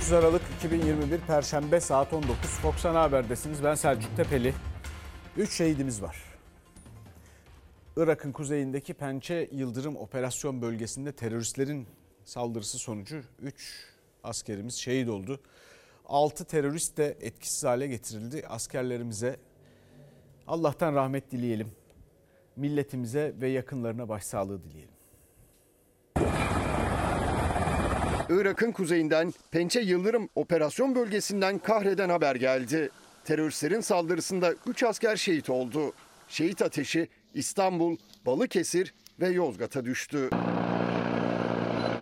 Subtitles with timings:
[0.00, 3.64] 19 Aralık 2021 Perşembe saat 19 Fox Ana Haber'desiniz.
[3.64, 4.54] Ben Selçuk Tepeli.
[5.36, 6.16] 3 şehidimiz var.
[7.96, 11.86] Irak'ın kuzeyindeki Pençe Yıldırım Operasyon Bölgesi'nde teröristlerin
[12.24, 13.86] saldırısı sonucu 3
[14.24, 15.40] askerimiz şehit oldu.
[16.06, 18.46] 6 terörist de etkisiz hale getirildi.
[18.48, 19.36] Askerlerimize
[20.46, 21.72] Allah'tan rahmet dileyelim.
[22.56, 24.99] Milletimize ve yakınlarına başsağlığı dileyelim.
[28.30, 32.90] Irak'ın kuzeyinden Pençe Yıldırım operasyon bölgesinden kahreden haber geldi.
[33.24, 35.92] Teröristlerin saldırısında 3 asker şehit oldu.
[36.28, 37.96] Şehit ateşi İstanbul,
[38.26, 40.30] Balıkesir ve Yozgat'a düştü.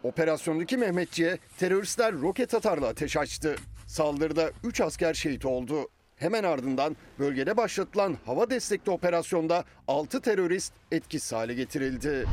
[0.02, 3.56] Operasyondaki Mehmetçi'ye teröristler roket atarla ateş açtı.
[3.86, 5.88] Saldırıda 3 asker şehit oldu.
[6.16, 12.26] Hemen ardından bölgede başlatılan hava destekli operasyonda 6 terörist etkisiz hale getirildi.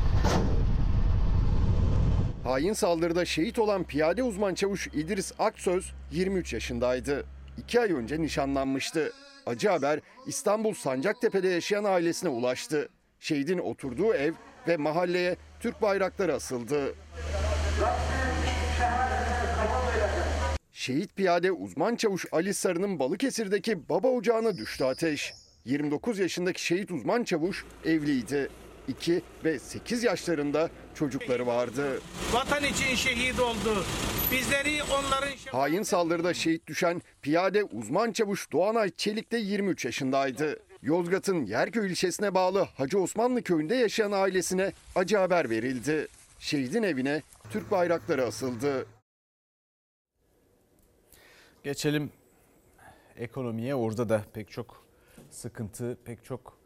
[2.46, 7.26] Hain saldırıda şehit olan piyade uzman çavuş İdris Aksöz 23 yaşındaydı.
[7.58, 9.14] 2 ay önce nişanlanmıştı.
[9.46, 12.90] Acı haber İstanbul Sancaktepe'de yaşayan ailesine ulaştı.
[13.20, 14.34] Şehidin oturduğu ev
[14.68, 16.96] ve mahalleye Türk bayrakları asıldı.
[20.74, 25.34] Şehit piyade uzman çavuş Ali Sarı'nın Balıkesir'deki baba ocağına düştü ateş.
[25.66, 28.50] 29 yaşındaki şehit uzman çavuş evliydi.
[28.88, 32.02] 2 ve 8 yaşlarında çocukları vardı.
[32.34, 33.84] Vatan için şehit oldu.
[34.32, 40.60] Bizleri onların Hain saldırıda şehit düşen piyade uzman çavuş Doğanay Çelik de 23 yaşındaydı.
[40.82, 46.08] Yozgat'ın Yerköy ilçesine bağlı Hacı Osmanlı köyünde yaşayan ailesine acı haber verildi.
[46.40, 48.88] Şehidin evine Türk bayrakları asıldı.
[51.64, 52.12] Geçelim
[53.16, 53.76] ekonomiye.
[53.76, 54.86] Orada da pek çok
[55.32, 56.58] sıkıntı, pek çok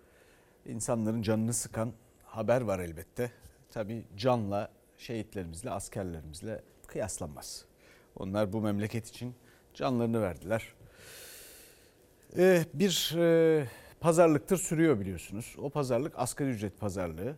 [0.65, 1.93] insanların canını sıkan
[2.39, 3.31] haber var elbette.
[3.71, 7.65] Tabii canla, şehitlerimizle, askerlerimizle kıyaslanmaz.
[8.15, 9.35] Onlar bu memleket için
[9.73, 10.73] canlarını verdiler.
[12.37, 13.67] Ee, bir e,
[13.99, 15.55] pazarlıktır sürüyor biliyorsunuz.
[15.57, 17.35] O pazarlık asgari ücret pazarlığı.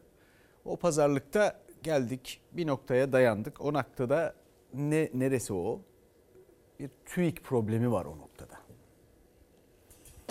[0.65, 3.61] O pazarlıkta geldik bir noktaya dayandık.
[3.61, 4.35] O noktada
[4.73, 5.81] ne neresi o?
[6.79, 8.60] Bir TÜİK problemi var o noktada.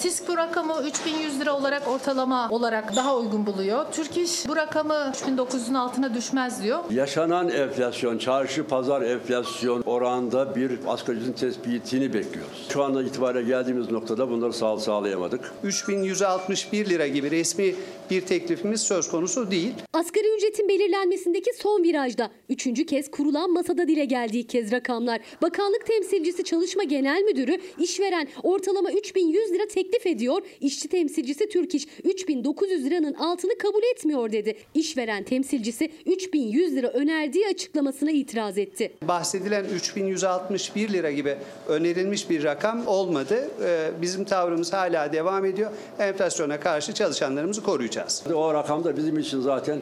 [0.03, 3.87] TİSK bu rakamı 3100 lira olarak ortalama olarak daha uygun buluyor.
[3.93, 6.79] Türk İş bu rakamı 3900'ün altına düşmez diyor.
[6.91, 12.67] Yaşanan enflasyon, çarşı pazar enflasyon oranında bir asgari ücretin tespitini bekliyoruz.
[12.69, 15.53] Şu anda itibariyle geldiğimiz noktada bunları sağ sağlayamadık.
[15.63, 17.75] 3161 lira gibi resmi
[18.11, 19.73] bir teklifimiz söz konusu değil.
[19.93, 25.21] Asgari ücretin belirlenmesindeki son virajda üçüncü kez kurulan masada dile geldiği kez rakamlar.
[25.43, 30.43] Bakanlık temsilcisi Çalışma Genel Müdürü işveren ortalama 3100 lira teklif ediyor.
[30.61, 34.57] İşçi temsilcisi Türk İş 3900 liranın altını kabul etmiyor dedi.
[34.75, 38.93] İşveren temsilcisi 3100 lira önerdiği açıklamasına itiraz etti.
[39.03, 41.37] Bahsedilen 3161 lira gibi
[41.69, 43.51] önerilmiş bir rakam olmadı.
[43.65, 45.71] Ee, Bizim tavrımız hala devam ediyor.
[45.99, 48.00] Enflasyona karşı çalışanlarımızı koruyacağız.
[48.35, 49.79] O rakam da bizim için zaten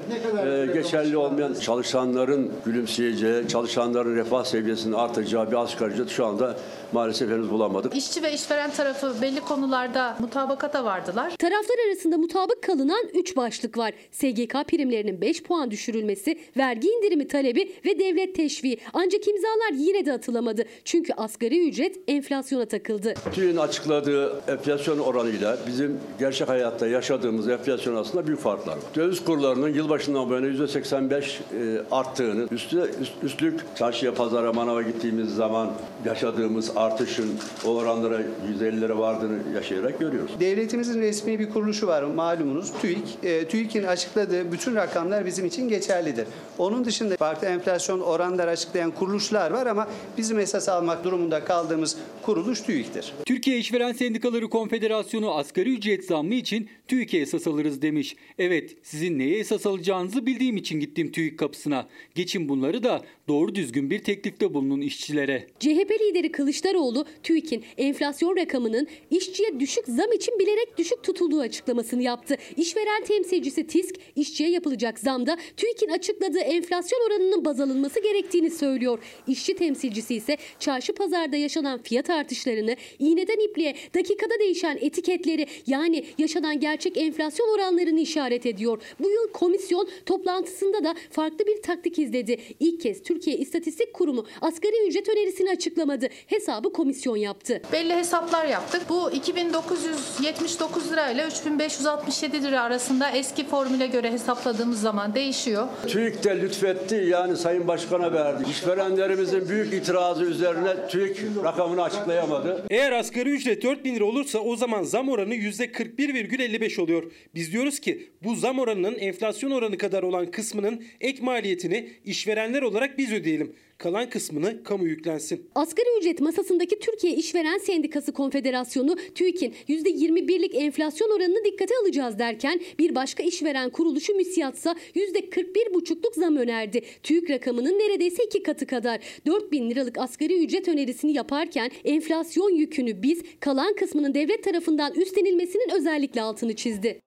[0.46, 6.56] e, geçerli olmayan çalışanların gülümseyeceği, çalışanların refah seviyesinin artacağı bir asgari ücret şu anda
[6.92, 7.96] maalesef henüz bulamadık.
[7.96, 11.36] İşçi ve işveren tarafı belli konularda mutabakata vardılar.
[11.36, 13.92] Taraflar arasında mutabık kalınan 3 başlık var.
[14.10, 18.78] SGK primlerinin 5 puan düşürülmesi, vergi indirimi talebi ve devlet teşviği.
[18.92, 20.64] Ancak imzalar yine de atılamadı.
[20.84, 23.14] Çünkü asgari ücret enflasyona takıldı.
[23.32, 28.82] TÜİK'in açıkladığı enflasyon oranıyla bizim gerçek hayatta yaşadığımız enflasyon arasında büyük farklar var.
[28.94, 35.34] Döviz kurlarının yılbaşından bu yana %85 e, arttığını, üstü, üst, üstlük çarşıya, pazara, manava gittiğimiz
[35.34, 35.70] zaman
[36.04, 37.30] yaşadığımız artışın
[37.66, 38.20] o oranlara
[38.60, 40.30] 150'lere vardığını yaşayarak görüyoruz.
[40.40, 43.18] Devletimizin resmi bir kuruluşu var malumunuz TÜİK.
[43.22, 46.26] E, TÜİK'in açıkladığı bütün rakamlar bizim için geçerlidir.
[46.58, 52.60] Onun dışında farklı enflasyon oranları açıklayan kuruluşlar var ama bizim esas almak durumunda kaldığımız kuruluş
[52.60, 53.12] TÜİK'tir.
[53.24, 57.97] Türkiye İşveren Sendikaları Konfederasyonu asgari ücret zammı için TÜİK'e esas alırız demiş.
[58.38, 61.88] Evet sizin neye esas alacağınızı bildiğim için gittim TÜİK kapısına.
[62.14, 65.46] Geçin bunları da doğru düzgün bir teklifte bulunun işçilere.
[65.60, 72.36] CHP lideri Kılıçdaroğlu TÜİK'in enflasyon rakamının işçiye düşük zam için bilerek düşük tutulduğu açıklamasını yaptı.
[72.56, 78.98] İşveren temsilcisi TİSK işçiye yapılacak zamda TÜİK'in açıkladığı enflasyon oranının baz alınması gerektiğini söylüyor.
[79.26, 86.60] İşçi temsilcisi ise çarşı pazarda yaşanan fiyat artışlarını, iğneden ipliğe dakikada değişen etiketleri yani yaşanan
[86.60, 88.82] gerçek enflasyon oranlarını işaret ediyor.
[89.00, 92.38] Bu yıl komisyon toplantısında da farklı bir taktik izledi.
[92.60, 96.08] İlk kez Türkiye İstatistik Kurumu asgari ücret önerisini açıklamadı.
[96.26, 97.62] Hesabı komisyon yaptı.
[97.72, 98.82] Belli hesaplar yaptık.
[98.88, 105.68] Bu 2979 lira ile 3567 lira arasında eski formüle göre hesapladığımız zaman değişiyor.
[105.86, 108.44] TÜİK de lütfetti yani Sayın Başkan'a verdi.
[108.50, 112.64] İşverenlerimizin büyük itirazı üzerine TÜİK rakamını açıklayamadı.
[112.70, 117.12] Eğer asgari ücret 4 bin lira olursa o zaman zam oranı %41,55 oluyor.
[117.34, 122.98] Biz diyoruz ki bu zam oranının enflasyon oranı kadar olan kısmının ek maliyetini işverenler olarak
[122.98, 123.54] biz ödeyelim.
[123.78, 125.50] Kalan kısmını kamu yüklensin.
[125.54, 132.94] Asgari ücret masasındaki Türkiye İşveren Sendikası Konfederasyonu TÜİK'in %21'lik enflasyon oranını dikkate alacağız derken bir
[132.94, 136.82] başka işveren kuruluşu müsiyatsa %41,5'luk zam önerdi.
[137.02, 139.00] TÜİK rakamının neredeyse iki katı kadar.
[139.26, 145.70] 4 bin liralık asgari ücret önerisini yaparken enflasyon yükünü biz kalan kısmının devlet tarafından üstlenilmesinin
[145.74, 147.00] özellikle altını çizdi.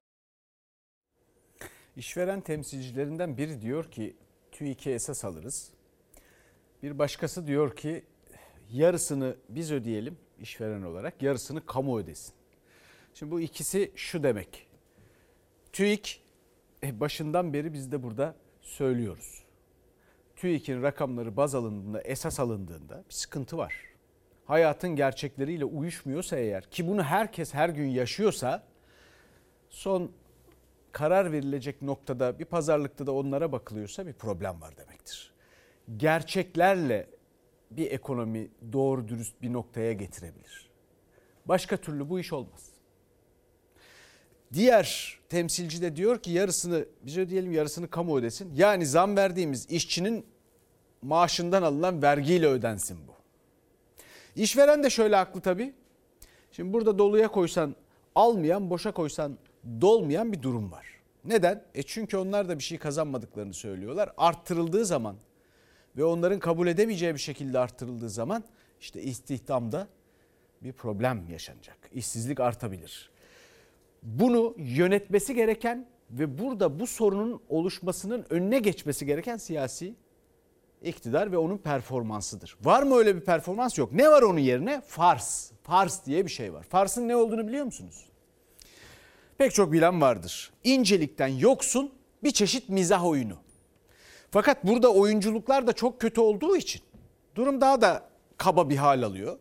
[1.97, 4.13] İşveren temsilcilerinden biri diyor ki
[4.51, 5.71] TÜİK'e esas alırız.
[6.83, 8.03] Bir başkası diyor ki
[8.71, 12.33] yarısını biz ödeyelim işveren olarak yarısını kamu ödesin.
[13.13, 14.67] Şimdi bu ikisi şu demek.
[15.73, 16.23] TÜİK
[16.83, 19.43] e, başından beri biz de burada söylüyoruz.
[20.35, 23.73] TÜİK'in rakamları baz alındığında, esas alındığında bir sıkıntı var.
[24.45, 28.63] Hayatın gerçekleriyle uyuşmuyorsa eğer ki bunu herkes her gün yaşıyorsa
[29.69, 30.11] son
[30.91, 35.30] karar verilecek noktada bir pazarlıkta da onlara bakılıyorsa bir problem var demektir.
[35.97, 37.07] Gerçeklerle
[37.71, 40.69] bir ekonomi doğru dürüst bir noktaya getirebilir.
[41.45, 42.71] Başka türlü bu iş olmaz.
[44.53, 48.55] Diğer temsilci de diyor ki yarısını biz ödeyelim yarısını kamu ödesin.
[48.55, 50.25] Yani zam verdiğimiz işçinin
[51.01, 53.11] maaşından alınan vergiyle ödensin bu.
[54.35, 55.73] İşveren de şöyle haklı tabii.
[56.51, 57.75] Şimdi burada doluya koysan
[58.15, 59.37] almayan, boşa koysan
[59.81, 60.85] dolmayan bir durum var.
[61.25, 61.63] Neden?
[61.75, 64.13] E çünkü onlar da bir şey kazanmadıklarını söylüyorlar.
[64.17, 65.15] Arttırıldığı zaman
[65.97, 68.43] ve onların kabul edemeyeceği bir şekilde arttırıldığı zaman
[68.81, 69.87] işte istihdamda
[70.61, 71.77] bir problem yaşanacak.
[71.93, 73.11] İşsizlik artabilir.
[74.03, 79.95] Bunu yönetmesi gereken ve burada bu sorunun oluşmasının önüne geçmesi gereken siyasi
[80.83, 82.57] iktidar ve onun performansıdır.
[82.61, 83.77] Var mı öyle bir performans?
[83.77, 83.91] Yok.
[83.91, 84.81] Ne var onun yerine?
[84.87, 85.51] Fars.
[85.63, 86.63] Fars diye bir şey var.
[86.63, 88.05] Fars'ın ne olduğunu biliyor musunuz?
[89.37, 90.51] Pek çok bilen vardır.
[90.63, 91.91] İncelikten yoksun
[92.23, 93.37] bir çeşit mizah oyunu.
[94.31, 96.81] Fakat burada oyunculuklar da çok kötü olduğu için
[97.35, 99.37] durum daha da kaba bir hal alıyor.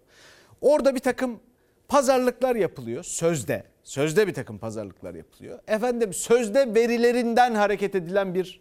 [0.60, 1.40] Orada bir takım
[1.88, 3.64] pazarlıklar yapılıyor sözde.
[3.82, 5.58] Sözde bir takım pazarlıklar yapılıyor.
[5.68, 8.60] Efendim sözde verilerinden hareket edilen bir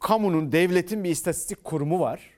[0.00, 2.30] kamunun, devletin bir istatistik kurumu var.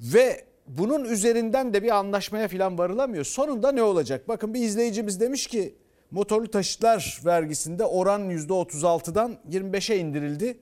[0.00, 3.24] Ve bunun üzerinden de bir anlaşmaya falan varılamıyor.
[3.24, 4.28] Sonunda ne olacak?
[4.28, 5.74] Bakın bir izleyicimiz demiş ki
[6.10, 10.58] motorlu taşıtlar vergisinde oran %36'dan 25'e indirildi.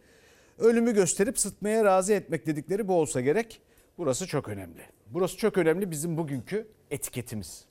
[0.58, 3.60] Ölümü gösterip sıtmaya razı etmek dedikleri bu olsa gerek.
[3.98, 4.82] Burası çok önemli.
[5.06, 7.64] Burası çok önemli bizim bugünkü etiketimiz.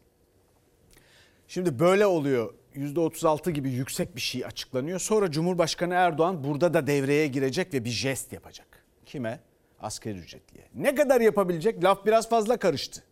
[1.48, 2.54] Şimdi böyle oluyor.
[2.76, 5.00] %36 gibi yüksek bir şey açıklanıyor.
[5.00, 8.86] Sonra Cumhurbaşkanı Erdoğan burada da devreye girecek ve bir jest yapacak.
[9.06, 9.40] Kime?
[9.80, 10.68] Asgari ücretliye.
[10.76, 11.84] Ne kadar yapabilecek?
[11.84, 13.04] Laf biraz fazla karıştı.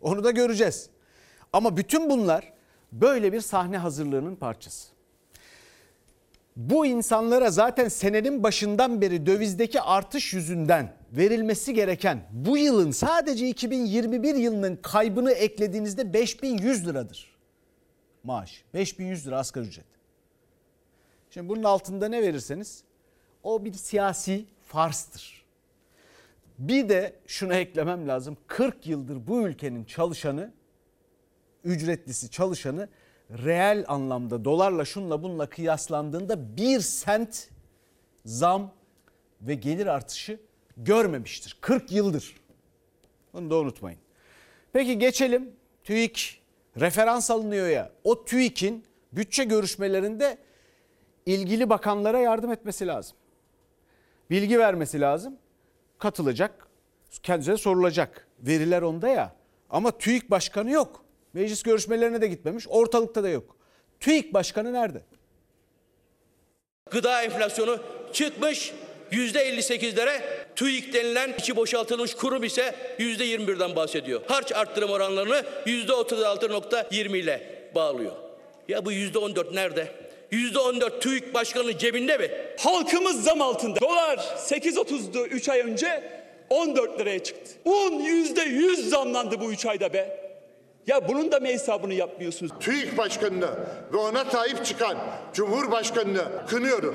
[0.00, 0.90] Onu da göreceğiz.
[1.52, 2.52] Ama bütün bunlar
[2.92, 4.91] böyle bir sahne hazırlığının parçası.
[6.56, 14.34] Bu insanlara zaten senenin başından beri dövizdeki artış yüzünden verilmesi gereken bu yılın sadece 2021
[14.34, 17.32] yılının kaybını eklediğinizde 5100 liradır
[18.24, 18.64] maaş.
[18.74, 19.84] 5100 lira asgari ücret.
[21.30, 22.84] Şimdi bunun altında ne verirseniz
[23.42, 25.44] o bir siyasi farstır.
[26.58, 28.36] Bir de şunu eklemem lazım.
[28.46, 30.52] 40 yıldır bu ülkenin çalışanı,
[31.64, 32.88] ücretlisi çalışanı
[33.44, 37.48] reel anlamda dolarla şunla bununla kıyaslandığında bir sent
[38.24, 38.70] zam
[39.40, 40.40] ve gelir artışı
[40.76, 41.56] görmemiştir.
[41.60, 42.36] 40 yıldır.
[43.32, 43.98] Bunu da unutmayın.
[44.72, 45.52] Peki geçelim.
[45.84, 46.42] TÜİK
[46.80, 47.92] referans alınıyor ya.
[48.04, 50.38] O TÜİK'in bütçe görüşmelerinde
[51.26, 53.16] ilgili bakanlara yardım etmesi lazım.
[54.30, 55.36] Bilgi vermesi lazım.
[55.98, 56.68] Katılacak.
[57.22, 58.26] Kendisine sorulacak.
[58.40, 59.34] Veriler onda ya.
[59.70, 61.04] Ama TÜİK başkanı yok.
[61.34, 62.64] Meclis görüşmelerine de gitmemiş.
[62.68, 63.56] Ortalıkta da yok.
[64.00, 65.02] TÜİK başkanı nerede?
[66.90, 67.78] Gıda enflasyonu
[68.12, 68.72] çıkmış
[69.12, 70.20] %58'lere
[70.56, 74.20] TÜİK denilen içi boşaltılmış kurum ise %21'den bahsediyor.
[74.28, 78.12] Harç arttırım oranlarını %36.20 ile bağlıyor.
[78.68, 79.88] Ya bu %14 nerede?
[80.32, 82.30] %14 TÜİK başkanının cebinde mi?
[82.58, 83.80] Halkımız zam altında.
[83.80, 87.52] Dolar 8.30'du 3 ay önce 14 liraya çıktı.
[87.64, 90.31] Un %100 zamlandı bu 3 ayda be.
[90.86, 92.52] Ya bunun da mı hesabını yapmıyorsunuz?
[92.60, 93.48] TÜİK Başkanı'nı
[93.92, 94.98] ve ona sahip çıkan
[95.34, 96.94] Cumhurbaşkanı'nı kınıyoruz.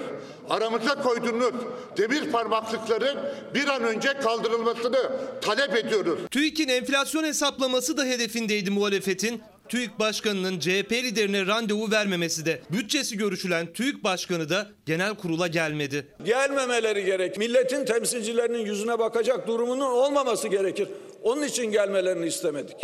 [0.49, 1.53] Aramıza koyduğunuz
[1.97, 3.17] demir parmaklıkların
[3.53, 6.19] bir an önce kaldırılmasını talep ediyoruz.
[6.31, 9.41] TÜİK'in enflasyon hesaplaması da hedefindeydi muhalefetin.
[9.69, 12.61] TÜİK Başkanı'nın CHP liderine randevu vermemesi de.
[12.71, 16.07] Bütçesi görüşülen TÜİK Başkanı da genel kurula gelmedi.
[16.23, 17.37] Gelmemeleri gerek.
[17.37, 20.87] Milletin temsilcilerinin yüzüne bakacak durumunun olmaması gerekir.
[21.27, 22.75] Onun için gelmelerini istemedik.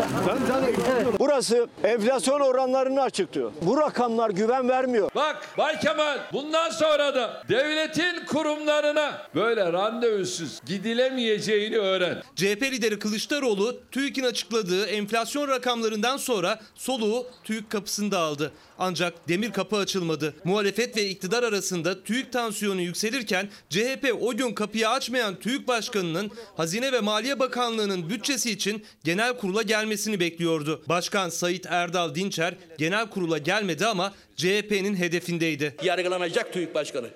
[1.18, 3.52] Burası enflasyon oranlarını açıklıyor.
[3.62, 5.10] Bu rakamlar güven vermiyor.
[5.14, 12.22] Bak Bay Kemal bundan sonra da devletin kurumlarına böyle randevusuz gidilemeyeceğini öğren.
[12.36, 18.52] CHP lideri Kılıçdaroğlu TÜİK'in açıkladığı enflasyon rakamlarından sonra soluğu TÜİK kapısında aldı.
[18.78, 20.34] Ancak demir kapı açılmadı.
[20.44, 26.92] Muhalefet ve iktidar arasında TÜİK tansiyonu yükselirken CHP o gün kapıyı açmayan TÜİK Başkanı'nın Hazine
[26.92, 30.82] ve Maliye Bakanlığı'nın bütçesi için genel kurula gelmesini bekliyordu.
[30.88, 35.74] Başkan Sayit Erdal Dinçer genel kurula gelmedi ama CHP'nin hedefindeydi.
[35.82, 37.06] Yargılanacak TÜİK Başkanı.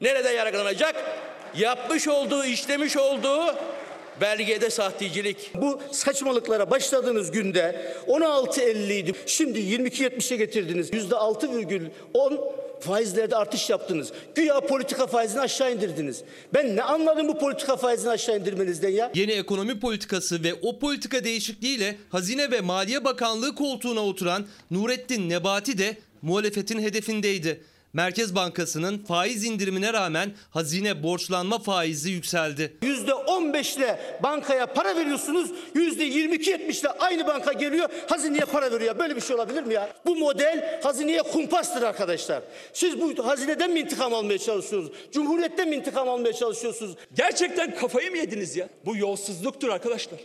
[0.00, 0.96] Nerede yargılanacak?
[1.58, 3.54] Yapmış olduğu, işlemiş olduğu
[4.20, 5.50] belgede sahtecilik.
[5.54, 9.12] Bu saçmalıklara başladığınız günde 16.50 idi.
[9.26, 10.90] Şimdi 22.70'e getirdiniz.
[10.90, 14.12] %6,10 faizlerde artış yaptınız.
[14.34, 16.22] Güya politika faizini aşağı indirdiniz.
[16.54, 19.10] Ben ne anladım bu politika faizini aşağı indirmenizden ya?
[19.14, 25.78] Yeni ekonomi politikası ve o politika değişikliğiyle Hazine ve Maliye Bakanlığı koltuğuna oturan Nurettin Nebati
[25.78, 27.60] de muhalefetin hedefindeydi.
[27.96, 32.76] Merkez Bankası'nın faiz indirimine rağmen hazine borçlanma faizi yükseldi.
[32.82, 35.50] Yüzde 15 ile bankaya para veriyorsunuz.
[35.74, 38.98] Yüzde 22 70 ile aynı banka geliyor hazineye para veriyor.
[38.98, 39.92] Böyle bir şey olabilir mi ya?
[40.06, 42.42] Bu model hazineye kumpastır arkadaşlar.
[42.72, 44.96] Siz bu hazineden mi intikam almaya çalışıyorsunuz?
[45.12, 46.96] Cumhuriyetten mi intikam almaya çalışıyorsunuz?
[47.14, 48.68] Gerçekten kafayı mı yediniz ya?
[48.84, 50.18] Bu yolsuzluktur arkadaşlar.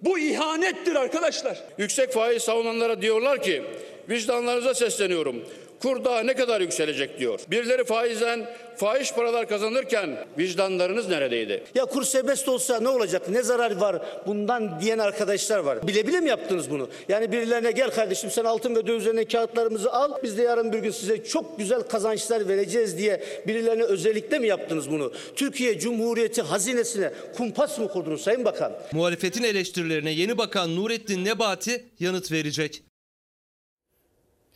[0.00, 1.58] Bu ihanettir arkadaşlar.
[1.78, 3.62] Yüksek faiz savunanlara diyorlar ki
[4.08, 5.44] vicdanlarınıza sesleniyorum.
[5.82, 7.40] Kur daha ne kadar yükselecek diyor.
[7.50, 8.46] Birileri faizden
[8.76, 11.62] fahiş paralar kazanırken vicdanlarınız neredeydi?
[11.74, 13.28] Ya kur serbest olsa ne olacak?
[13.28, 15.86] Ne zarar var bundan diyen arkadaşlar var.
[15.88, 16.88] Bile bile mi yaptınız bunu?
[17.08, 20.12] Yani birilerine gel kardeşim sen altın ve dövizlerine kağıtlarımızı al.
[20.22, 24.90] Biz de yarın bir gün size çok güzel kazançlar vereceğiz diye birilerine özellikle mi yaptınız
[24.90, 25.12] bunu?
[25.36, 28.72] Türkiye Cumhuriyeti hazinesine kumpas mı kurdunuz Sayın Bakan?
[28.92, 32.82] Muhalefetin eleştirilerine yeni bakan Nurettin Nebati yanıt verecek.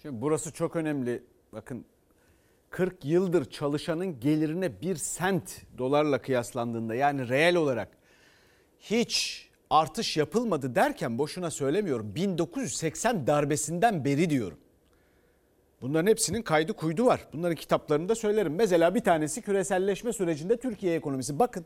[0.06, 1.22] Şimdi burası çok önemli.
[1.52, 1.84] Bakın
[2.70, 7.88] 40 yıldır çalışanın gelirine bir sent dolarla kıyaslandığında yani reel olarak
[8.80, 12.14] hiç artış yapılmadı derken boşuna söylemiyorum.
[12.14, 14.58] 1980 darbesinden beri diyorum.
[15.82, 17.28] Bunların hepsinin kaydı kuydu var.
[17.32, 18.54] Bunların kitaplarında söylerim.
[18.54, 21.38] Mesela bir tanesi küreselleşme sürecinde Türkiye ekonomisi.
[21.38, 21.64] Bakın.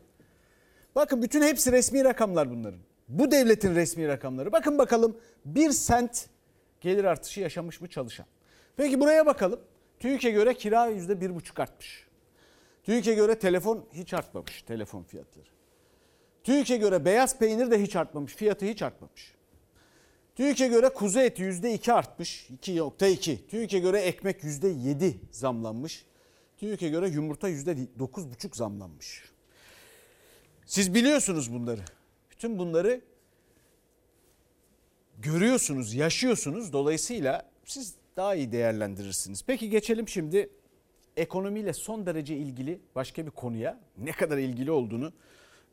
[0.95, 2.79] Bakın bütün hepsi resmi rakamlar bunların.
[3.07, 4.51] Bu devletin resmi rakamları.
[4.51, 6.30] Bakın bakalım bir sent
[6.81, 8.25] gelir artışı yaşamış mı çalışan?
[8.77, 9.59] Peki buraya bakalım.
[9.99, 12.07] TÜİK'e göre kira yüzde bir buçuk artmış.
[12.83, 15.49] TÜİK'e göre telefon hiç artmamış telefon fiyatları.
[16.43, 18.35] TÜİK'e göre beyaz peynir de hiç artmamış.
[18.35, 19.35] Fiyatı hiç artmamış.
[20.35, 22.49] TÜİK'e göre kuzu eti yüzde iki artmış.
[22.49, 23.47] 2.2.
[23.47, 26.05] TÜİK'e göre ekmek yüzde yedi zamlanmış.
[26.57, 29.23] TÜİK'e göre yumurta yüzde dokuz buçuk zamlanmış.
[30.65, 31.81] Siz biliyorsunuz bunları.
[32.31, 33.01] Bütün bunları
[35.21, 36.73] görüyorsunuz, yaşıyorsunuz.
[36.73, 39.43] Dolayısıyla siz daha iyi değerlendirirsiniz.
[39.47, 40.49] Peki geçelim şimdi
[41.17, 43.79] ekonomiyle son derece ilgili başka bir konuya.
[43.97, 45.13] Ne kadar ilgili olduğunu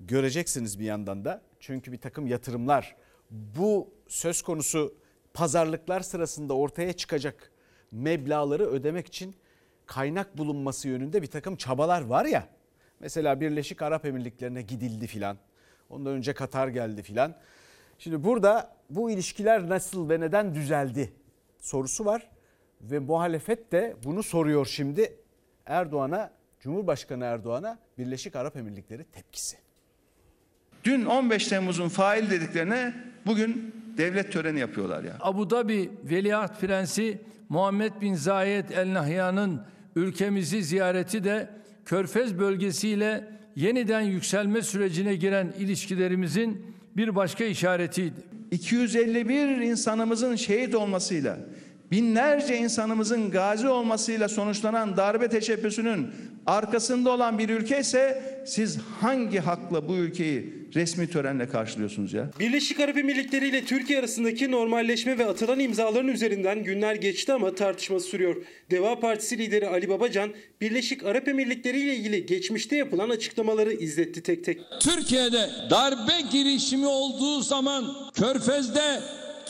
[0.01, 1.43] göreceksiniz bir yandan da.
[1.61, 2.97] Çünkü bir takım yatırımlar
[3.31, 4.95] bu söz konusu
[5.35, 7.53] pazarlıklar sırasında ortaya çıkacak
[7.93, 9.35] meblaları ödemek için
[9.87, 12.49] kaynak bulunması yönünde bir takım çabalar var ya.
[13.01, 15.39] Mesela Birleşik Arap Emirlikleri'ne gidildi filan.
[15.91, 17.35] Ondan önce Katar geldi filan.
[17.99, 21.13] Şimdi burada bu ilişkiler nasıl ve neden düzeldi
[21.61, 22.29] sorusu var
[22.81, 25.17] ve muhalefet de bunu soruyor şimdi
[25.67, 26.31] Erdoğan'a,
[26.61, 29.57] Cumhurbaşkanı Erdoğan'a Birleşik Arap Emirlikleri tepkisi.
[30.85, 32.95] Dün 15 Temmuz'un fail dediklerine
[33.27, 35.17] bugün devlet töreni yapıyorlar ya.
[35.21, 37.19] Abu Dhabi Veliaht Prensi
[37.49, 39.63] Muhammed bin Zayed El Nahyan'ın
[39.97, 41.51] ülkemizi ziyareti de
[41.85, 48.21] Körfez bölgesiyle yeniden yükselme sürecine giren ilişkilerimizin bir başka işaretiydi.
[48.51, 51.39] 251 insanımızın şehit olmasıyla,
[51.91, 56.07] binlerce insanımızın gazi olmasıyla sonuçlanan darbe teşebbüsünün
[56.47, 62.31] arkasında olan bir ülke ise siz hangi hakla bu ülkeyi resmi törenle karşılıyorsunuz ya?
[62.41, 68.01] Birleşik Arap Emirlikleri ile Türkiye arasındaki normalleşme ve atılan imzaların üzerinden günler geçti ama tartışma
[68.01, 68.37] sürüyor.
[68.71, 74.45] Deva Partisi lideri Ali Babacan, Birleşik Arap Emirlikleri ile ilgili geçmişte yapılan açıklamaları izletti tek
[74.45, 74.61] tek.
[74.81, 77.85] Türkiye'de darbe girişimi olduğu zaman
[78.15, 79.01] Körfez'de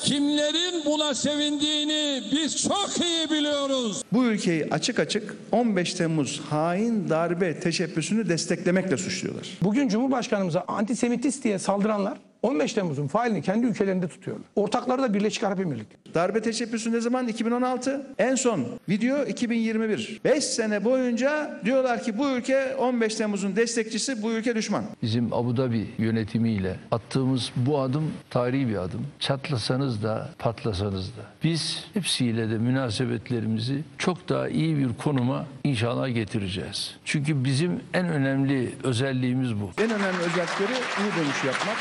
[0.03, 4.03] kimlerin buna sevindiğini biz çok iyi biliyoruz.
[4.13, 9.49] Bu ülkeyi açık açık 15 Temmuz hain darbe teşebbüsünü desteklemekle suçluyorlar.
[9.63, 14.47] Bugün Cumhurbaşkanımıza antisemitist diye saldıranlar 15 Temmuz'un failini kendi ülkelerinde tutuyorlar.
[14.57, 16.15] Ortakları da Birleşik Arap Emirlikleri.
[16.15, 17.29] Darbe teşebbüsü ne zaman?
[17.29, 18.07] 2016.
[18.19, 20.21] En son video 2021.
[20.25, 24.85] 5 sene boyunca diyorlar ki bu ülke 15 Temmuz'un destekçisi, bu ülke düşman.
[25.03, 29.07] Bizim Abu Dhabi yönetimiyle attığımız bu adım tarihi bir adım.
[29.19, 31.23] Çatlasanız da patlasanız da.
[31.45, 36.97] Biz hepsiyle de münasebetlerimizi çok daha iyi bir konuma inşallah getireceğiz.
[37.05, 39.71] Çünkü bizim en önemli özelliğimiz bu.
[39.79, 41.77] En önemli özellikleri U dönüş yapmak,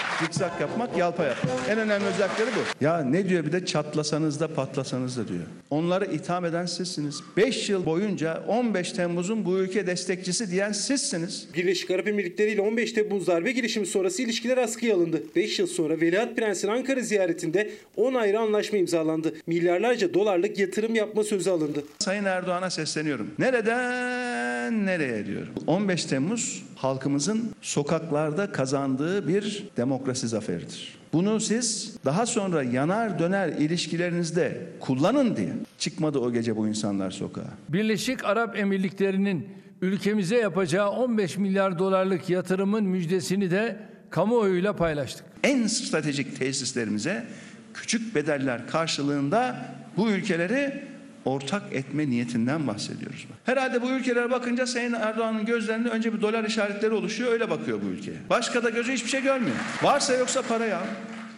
[0.47, 1.57] zikzak yapmak, yalpa yapmak.
[1.69, 2.85] En önemli özellikleri bu.
[2.85, 5.43] Ya ne diyor bir de çatlasanız da patlasanız da diyor.
[5.69, 7.19] Onları itham eden sizsiniz.
[7.37, 11.47] 5 yıl boyunca 15 Temmuz'un bu ülke destekçisi diyen sizsiniz.
[11.53, 15.23] Birleşik Arap Emirlikleri ile 15 Temmuz darbe girişimi sonrası ilişkiler askıya alındı.
[15.35, 19.33] 5 yıl sonra Veliaht Prens'in Ankara ziyaretinde 10 ayrı anlaşma imzalandı.
[19.47, 21.83] Milyarlarca dolarlık yatırım yapma sözü alındı.
[21.99, 23.31] Sayın Erdoğan'a sesleniyorum.
[23.39, 25.53] Nereden nereye diyorum.
[25.67, 30.97] 15 Temmuz halkımızın sokaklarda kazandığı bir demokrasi zaferidir.
[31.13, 37.47] Bunu siz daha sonra yanar döner ilişkilerinizde kullanın diye çıkmadı o gece bu insanlar sokağa.
[37.69, 39.47] Birleşik Arap Emirlikleri'nin
[39.81, 43.79] ülkemize yapacağı 15 milyar dolarlık yatırımın müjdesini de
[44.09, 45.25] kamuoyuyla paylaştık.
[45.43, 47.27] En stratejik tesislerimize
[47.73, 49.65] küçük bedeller karşılığında
[49.97, 50.83] bu ülkeleri
[51.27, 53.27] ortak etme niyetinden bahsediyoruz.
[53.43, 57.85] Herhalde bu ülkelere bakınca Sayın Erdoğan'ın gözlerinde önce bir dolar işaretleri oluşuyor öyle bakıyor bu
[57.85, 58.17] ülkeye.
[58.29, 59.55] Başka da gözü hiçbir şey görmüyor.
[59.83, 60.83] Varsa yoksa para ya.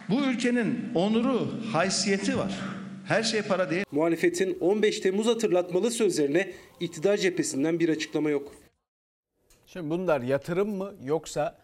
[0.08, 2.60] Bu ülkenin onuru, haysiyeti var.
[3.06, 3.84] Her şey para değil.
[3.92, 8.52] Muhalefetin 15 Temmuz hatırlatmalı sözlerine iktidar cephesinden bir açıklama yok.
[9.66, 11.58] Şimdi bunlar yatırım mı yoksa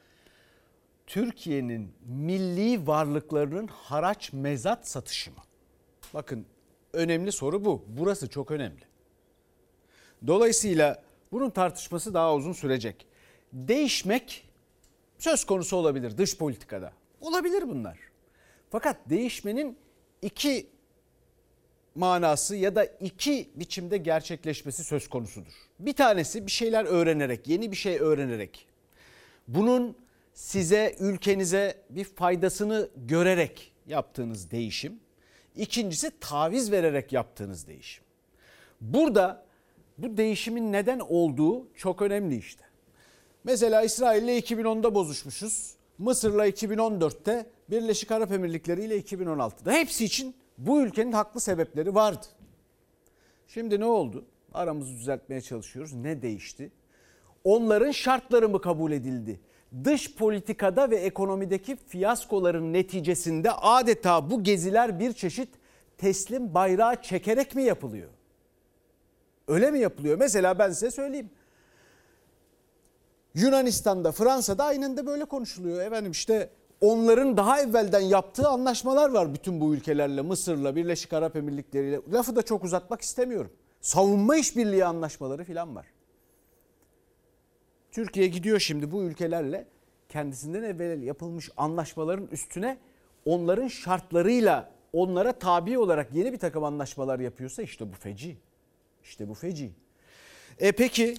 [1.06, 5.42] Türkiye'nin milli varlıklarının haraç mezat satışı mı?
[6.14, 6.46] Bakın
[6.92, 7.84] önemli soru bu.
[7.88, 8.82] Burası çok önemli.
[10.26, 11.02] Dolayısıyla
[11.32, 13.06] bunun tartışması daha uzun sürecek.
[13.52, 14.48] Değişmek
[15.18, 16.92] söz konusu olabilir dış politikada.
[17.20, 17.98] Olabilir bunlar.
[18.70, 19.78] Fakat değişmenin
[20.22, 20.66] iki
[21.94, 25.52] manası ya da iki biçimde gerçekleşmesi söz konusudur.
[25.78, 28.66] Bir tanesi bir şeyler öğrenerek, yeni bir şey öğrenerek.
[29.48, 29.96] Bunun
[30.34, 35.00] size, ülkenize bir faydasını görerek yaptığınız değişim.
[35.56, 38.04] İkincisi taviz vererek yaptığınız değişim.
[38.80, 39.44] Burada
[39.98, 42.64] bu değişimin neden olduğu çok önemli işte.
[43.44, 45.74] Mesela İsrail'le 2010'da bozuşmuşuz.
[45.98, 49.72] Mısır'la 2014'te, Birleşik Arap Emirlikleri ile 2016'da.
[49.72, 52.26] Hepsi için bu ülkenin haklı sebepleri vardı.
[53.48, 54.24] Şimdi ne oldu?
[54.54, 55.92] Aramızı düzeltmeye çalışıyoruz.
[55.92, 56.72] Ne değişti?
[57.44, 59.40] Onların şartları mı kabul edildi?
[59.84, 65.48] Dış politikada ve ekonomideki fiyaskoların neticesinde adeta bu geziler bir çeşit
[65.98, 68.08] teslim bayrağı çekerek mi yapılıyor?
[69.48, 70.18] Öyle mi yapılıyor?
[70.18, 71.30] Mesela ben size söyleyeyim.
[73.34, 75.82] Yunanistan'da, Fransa'da aynen de böyle konuşuluyor.
[75.82, 76.50] Efendim işte
[76.80, 80.22] onların daha evvelden yaptığı anlaşmalar var bütün bu ülkelerle.
[80.22, 82.00] Mısır'la, Birleşik Arap Emirlikleri ile.
[82.12, 83.52] Lafı da çok uzatmak istemiyorum.
[83.80, 85.86] Savunma işbirliği anlaşmaları falan var.
[87.96, 89.66] Türkiye gidiyor şimdi bu ülkelerle
[90.08, 92.78] kendisinden evvel yapılmış anlaşmaların üstüne
[93.24, 98.36] onların şartlarıyla onlara tabi olarak yeni bir takım anlaşmalar yapıyorsa işte bu feci.
[99.04, 99.72] İşte bu feci.
[100.58, 101.14] E peki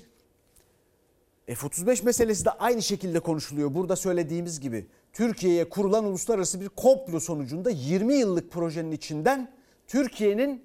[1.47, 3.73] F-35 meselesi de aynı şekilde konuşuluyor.
[3.73, 9.51] Burada söylediğimiz gibi Türkiye'ye kurulan uluslararası bir komplo sonucunda 20 yıllık projenin içinden
[9.87, 10.63] Türkiye'nin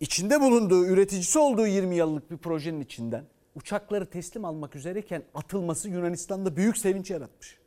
[0.00, 6.56] içinde bulunduğu, üreticisi olduğu 20 yıllık bir projenin içinden uçakları teslim almak üzereyken atılması Yunanistan'da
[6.56, 7.58] büyük sevinç yaratmış.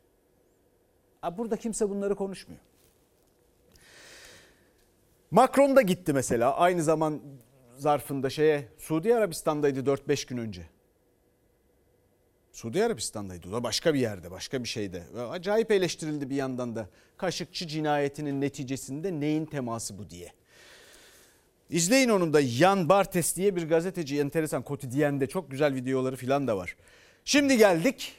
[1.36, 2.60] Burada kimse bunları konuşmuyor.
[5.30, 7.20] Macron da gitti mesela aynı zaman
[7.76, 10.66] zarfında şeye Suudi Arabistan'daydı 4-5 gün önce.
[12.52, 13.48] Suudi Arabistan'daydı.
[13.48, 15.02] O da başka bir yerde, başka bir şeyde.
[15.30, 16.88] Acayip eleştirildi bir yandan da.
[17.16, 20.32] Kaşıkçı cinayetinin neticesinde neyin teması bu diye.
[21.70, 26.56] İzleyin onun da Jan Bartes diye bir gazeteci enteresan Kotidiyen'de çok güzel videoları falan da
[26.56, 26.76] var.
[27.24, 28.12] Şimdi geldik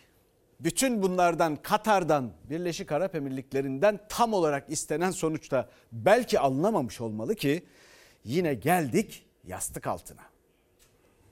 [0.59, 7.63] bütün bunlardan Katar'dan Birleşik Arap Emirlikleri'nden tam olarak istenen sonuçta belki alınamamış olmalı ki
[8.23, 10.34] yine geldik yastık altına.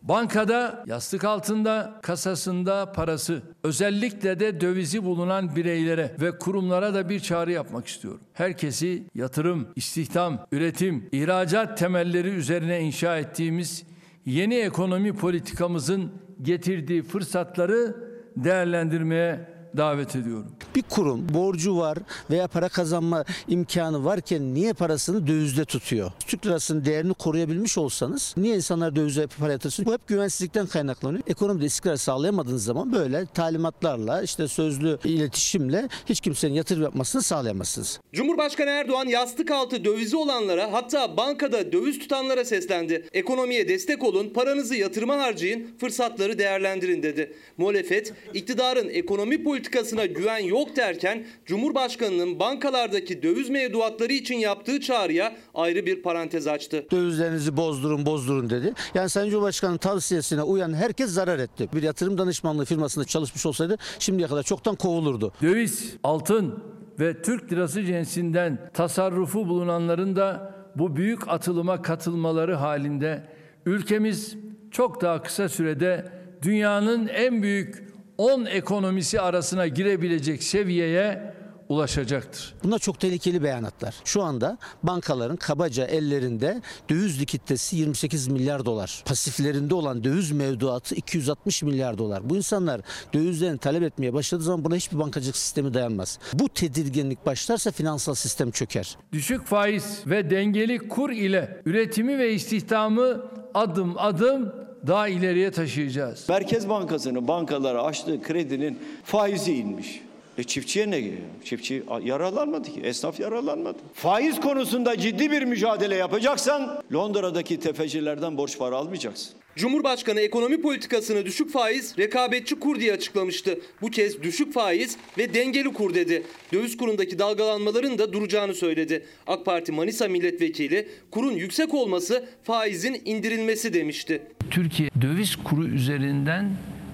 [0.04, 7.52] Bankada, yastık altında, kasasında parası, özellikle de dövizi bulunan bireylere ve kurumlara da bir çağrı
[7.52, 8.22] yapmak istiyorum.
[8.34, 13.84] Herkesi yatırım, istihdam, üretim, ihracat temelleri üzerine inşa ettiğimiz
[14.26, 16.12] yeni ekonomi politikamızın
[16.42, 17.96] getirdiği fırsatları
[18.38, 20.52] değerlendirmeye davet ediyorum.
[20.76, 21.98] Bir kurum borcu var
[22.30, 26.12] veya para kazanma imkanı varken niye parasını dövizde tutuyor?
[26.28, 29.86] Türk lirasının değerini koruyabilmiş olsanız niye insanlar dövize para yatırsın?
[29.86, 31.24] Bu hep güvensizlikten kaynaklanıyor.
[31.28, 38.00] Ekonomide istikrar sağlayamadığınız zaman böyle talimatlarla işte sözlü iletişimle hiç kimsenin yatırım yapmasını sağlayamazsınız.
[38.14, 43.08] Cumhurbaşkanı Erdoğan yastık altı dövizi olanlara hatta bankada döviz tutanlara seslendi.
[43.14, 47.34] Ekonomiye destek olun, paranızı yatırıma harcayın, fırsatları değerlendirin dedi.
[47.58, 55.86] Muhalefet iktidarın ekonomi politikasına güven yok derken Cumhurbaşkanının bankalardaki döviz mevduatları için yaptığı çağrıya ayrı
[55.86, 56.86] bir parantez açtı.
[56.92, 58.74] Dövizlerinizi bozdurun bozdurun dedi.
[58.96, 61.70] Yani Sayın Cumhurbaşkanı'nın tavsiyesine uyan herkes zarar etti.
[61.74, 65.34] Bir yatırım danışmanlığı firmasında çalışmış olsaydı şimdiye kadar çoktan kovulurdu.
[65.42, 66.64] Döviz, altın
[67.00, 73.24] ve Türk lirası cinsinden tasarrufu bulunanların da bu büyük atılıma katılmaları halinde
[73.66, 74.36] ülkemiz
[74.72, 76.06] çok daha kısa sürede
[76.42, 81.34] dünyanın en büyük 10 ekonomisi arasına girebilecek seviyeye
[81.70, 82.56] ulaşacaktır.
[82.64, 83.96] Bunlar çok tehlikeli beyanatlar.
[84.06, 89.04] Şu anda bankaların kabaca ellerinde döviz likiditesi 28 milyar dolar.
[89.06, 92.30] Pasiflerinde olan döviz mevduatı 260 milyar dolar.
[92.30, 92.82] Bu insanlar
[93.14, 96.20] dövizlerini talep etmeye başladığı zaman buna hiçbir bankacılık sistemi dayanmaz.
[96.34, 98.98] Bu tedirginlik başlarsa finansal sistem çöker.
[99.12, 104.54] Düşük faiz ve dengeli kur ile üretimi ve istihdamı adım adım
[104.88, 106.30] daha ileriye taşıyacağız.
[106.30, 110.02] Merkez Bankası'nın bankalara açtığı kredinin faizi inmiş.
[110.38, 111.22] E çiftçiye ne geliyor?
[111.44, 112.82] Çiftçi yararlanmadı ki.
[112.84, 113.78] Esnaf yararlanmadı.
[113.94, 119.34] Faiz konusunda ciddi bir mücadele yapacaksan Londra'daki tefecilerden borç para almayacaksın.
[119.56, 123.60] Cumhurbaşkanı ekonomi politikasını düşük faiz, rekabetçi kur diye açıklamıştı.
[123.82, 126.24] Bu kez düşük faiz ve dengeli kur dedi.
[126.54, 129.06] Döviz kurundaki dalgalanmaların da duracağını söyledi.
[129.28, 134.22] AK Parti Manisa milletvekili kurun yüksek olması faizin indirilmesi demişti.
[134.52, 136.52] Türkiye döviz kuru üzerinden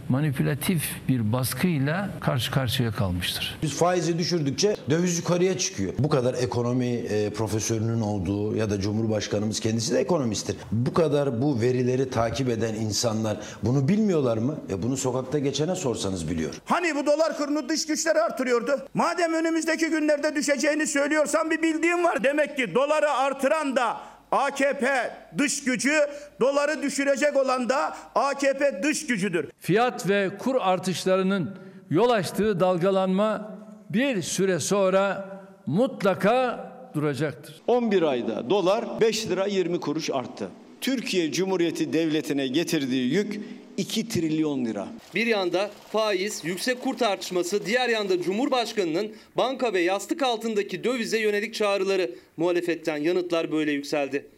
[0.09, 3.57] manipülatif bir baskıyla karşı karşıya kalmıştır.
[3.63, 5.93] Biz faizi düşürdükçe döviz yukarıya çıkıyor.
[5.99, 10.55] Bu kadar ekonomi e, profesörünün olduğu ya da Cumhurbaşkanımız kendisi de ekonomisttir.
[10.71, 14.55] Bu kadar bu verileri takip eden insanlar bunu bilmiyorlar mı?
[14.69, 16.53] E bunu sokakta geçene sorsanız biliyor.
[16.65, 18.71] Hani bu dolar kurunu dış güçler artırıyordu?
[18.93, 22.23] Madem önümüzdeki günlerde düşeceğini söylüyorsan bir bildiğin var.
[22.23, 23.97] Demek ki doları artıran da
[24.31, 25.93] AKP dış gücü,
[26.41, 29.49] doları düşürecek olan da AKP dış gücüdür.
[29.59, 31.55] Fiyat ve kur artışlarının
[31.89, 33.57] yol açtığı dalgalanma
[33.89, 35.29] bir süre sonra
[35.65, 37.55] mutlaka duracaktır.
[37.67, 40.47] 11 ayda dolar 5 lira 20 kuruş arttı.
[40.81, 43.39] Türkiye Cumhuriyeti Devleti'ne getirdiği yük
[43.79, 44.87] 2 trilyon lira.
[45.15, 51.53] Bir yanda faiz, yüksek kur tartışması, diğer yanda Cumhurbaşkanı'nın banka ve yastık altındaki dövize yönelik
[51.53, 52.15] çağrıları.
[52.37, 54.29] Muhalefetten yanıtlar böyle yükseldi.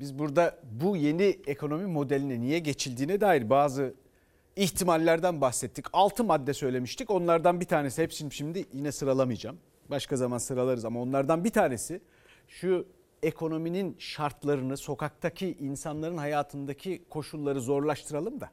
[0.00, 3.94] Biz burada bu yeni ekonomi modeline niye geçildiğine dair bazı
[4.56, 5.86] ihtimallerden bahsettik.
[5.92, 7.10] 6 madde söylemiştik.
[7.10, 9.58] Onlardan bir tanesi hepsini şimdi yine sıralamayacağım.
[9.88, 12.00] Başka zaman sıralarız ama onlardan bir tanesi
[12.48, 12.86] şu
[13.22, 18.50] ekonominin şartlarını, sokaktaki insanların hayatındaki koşulları zorlaştıralım da.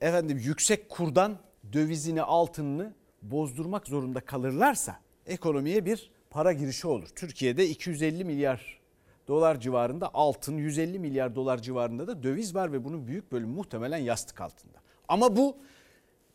[0.00, 1.38] Efendim yüksek kurdan
[1.72, 7.08] dövizini, altınını bozdurmak zorunda kalırlarsa ekonomiye bir para girişi olur.
[7.08, 8.80] Türkiye'de 250 milyar
[9.28, 13.98] dolar civarında altın, 150 milyar dolar civarında da döviz var ve bunun büyük bölümü muhtemelen
[13.98, 14.78] yastık altında.
[15.08, 15.56] Ama bu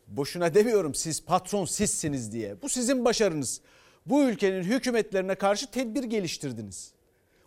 [0.06, 2.62] boşuna demiyorum siz patron sizsiniz diye.
[2.62, 3.60] Bu sizin başarınız.
[4.08, 6.92] Bu ülkenin hükümetlerine karşı tedbir geliştirdiniz.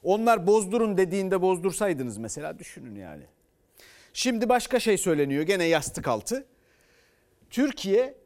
[0.04, 3.24] Onlar bozdurun dediğinde bozdursaydınız mesela düşünün yani.
[4.14, 6.46] Şimdi başka şey söyleniyor gene yastık altı.
[7.50, 8.18] Türkiye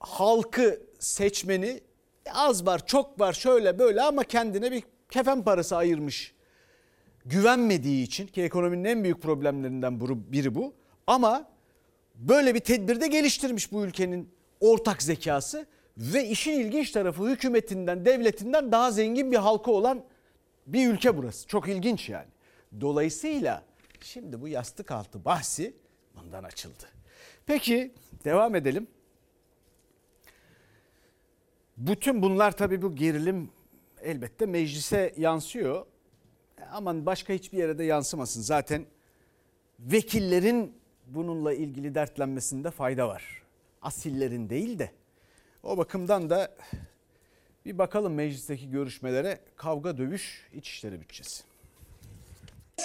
[0.00, 1.80] halkı seçmeni
[2.34, 6.34] az var çok var şöyle böyle ama kendine bir kefen parası ayırmış.
[7.24, 10.00] Güvenmediği için ki ekonominin en büyük problemlerinden
[10.32, 10.74] biri bu.
[11.06, 11.50] Ama
[12.14, 15.66] böyle bir tedbirde geliştirmiş bu ülkenin ortak zekası
[15.98, 20.04] ve işin ilginç tarafı hükümetinden, devletinden daha zengin bir halkı olan
[20.66, 21.46] bir ülke burası.
[21.46, 22.28] Çok ilginç yani.
[22.80, 23.62] Dolayısıyla
[24.00, 25.74] şimdi bu yastık altı bahsi
[26.16, 26.84] bundan açıldı.
[27.46, 28.86] Peki devam edelim.
[31.76, 33.50] Bütün bunlar tabii bu gerilim
[34.02, 35.86] elbette meclise yansıyor.
[36.72, 38.42] Aman başka hiçbir yere de yansımasın.
[38.42, 38.86] Zaten
[39.80, 40.72] vekillerin
[41.06, 43.42] bununla ilgili dertlenmesinde fayda var.
[43.82, 44.92] Asillerin değil de.
[45.62, 46.48] O bakımdan da
[47.64, 51.42] bir bakalım meclisteki görüşmelere kavga dövüş İçişleri bütçesi.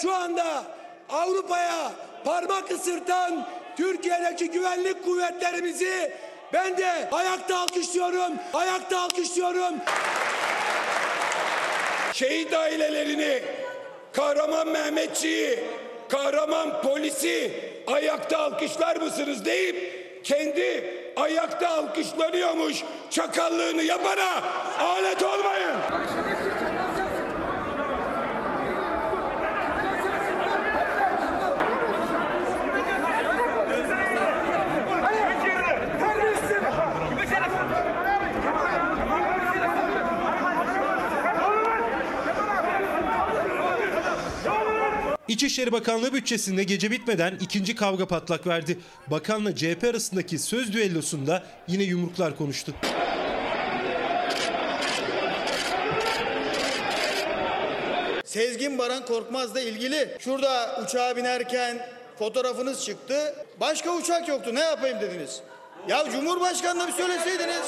[0.02, 0.64] Şu anda
[1.08, 1.92] Avrupa'ya
[2.24, 6.12] parmak ısırtan Türkiye'deki güvenlik kuvvetlerimizi
[6.52, 8.32] ben de ayakta alkışlıyorum.
[8.52, 9.74] Ayakta alkışlıyorum.
[12.12, 13.42] Şehit ailelerini,
[14.12, 15.58] kahraman Mehmetçiği,
[16.08, 17.52] kahraman polisi,
[17.86, 24.42] ayakta alkışlar mısınız deyip kendi ayakta alkışlanıyormuş çakallığını yapana
[24.78, 25.74] alet olmayın.
[45.34, 48.78] İçişleri Bakanlığı bütçesinde gece bitmeden ikinci kavga patlak verdi.
[49.06, 52.74] Bakanla CHP arasındaki söz düellosunda yine yumruklar konuştu.
[58.24, 61.86] Sezgin Baran Korkmaz'la ilgili şurada uçağa binerken
[62.18, 63.34] fotoğrafınız çıktı.
[63.60, 64.54] Başka uçak yoktu.
[64.54, 65.40] Ne yapayım dediniz?
[65.88, 67.62] Ya Cumhurbaşkanı'na bir söyleseydiniz.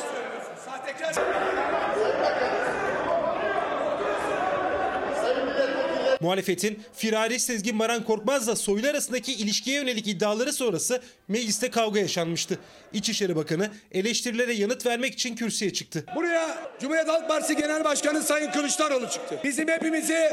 [6.20, 12.58] Muhalefetin firari Sezgin Baran Korkmaz'la Soylu arasındaki ilişkiye yönelik iddiaları sonrası mecliste kavga yaşanmıştı.
[12.92, 16.04] İçişleri Bakanı eleştirilere yanıt vermek için kürsüye çıktı.
[16.14, 19.40] Buraya Cumhuriyet Halk Partisi Genel Başkanı Sayın Kılıçdaroğlu çıktı.
[19.44, 20.30] Bizim hepimizi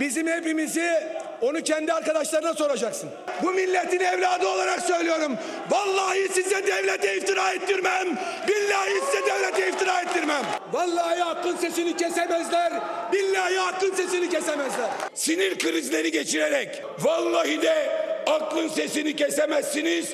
[0.00, 3.10] bizim hepimizi onu kendi arkadaşlarına soracaksın.
[3.42, 5.36] Bu milletin evladı olarak söylüyorum.
[5.70, 8.18] Vallahi size devlete iftira ettirmem.
[8.48, 10.42] Billahi size devlete iftira ettirmem.
[10.72, 12.72] Vallahi hakkın sesini kesemezler.
[13.12, 14.90] Billahi hakkın sesini kesemezler.
[15.14, 17.88] Sinir krizleri geçirerek vallahi de
[18.26, 20.08] aklın sesini kesemezsiniz.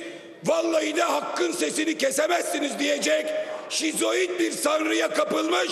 [0.45, 3.27] Vallahi de hakkın sesini kesemezsiniz diyecek
[3.71, 5.71] şizoid bir sanrıya kapılmış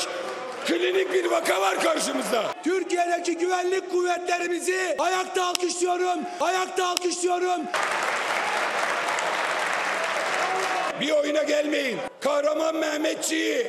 [0.69, 2.45] klinik bir vaka var karşımızda.
[2.65, 6.19] Türkiye'deki güvenlik kuvvetlerimizi ayakta alkışlıyorum.
[6.41, 7.61] Ayakta alkışlıyorum.
[11.01, 11.99] Bir oyuna gelmeyin.
[12.21, 13.67] Kahraman Mehmetçiği,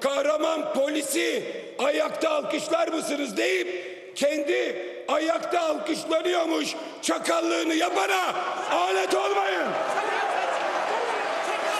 [0.00, 1.42] kahraman polisi
[1.78, 8.34] ayakta alkışlar mısınız deyip kendi ayakta alkışlanıyormuş çakallığını yapana
[8.72, 9.68] alet olmayın.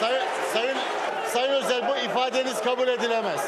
[0.00, 0.22] Sayın,
[0.54, 0.76] sayın,
[1.32, 3.40] sayın Özel bu ifadeniz kabul edilemez.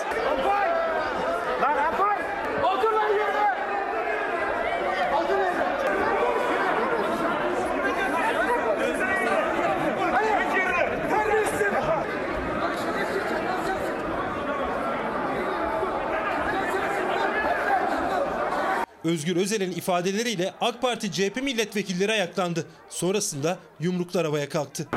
[19.05, 22.67] Özgür Özel'in ifadeleriyle AK Parti CHP milletvekilleri ayaklandı.
[22.88, 24.88] Sonrasında yumruklar havaya kalktı.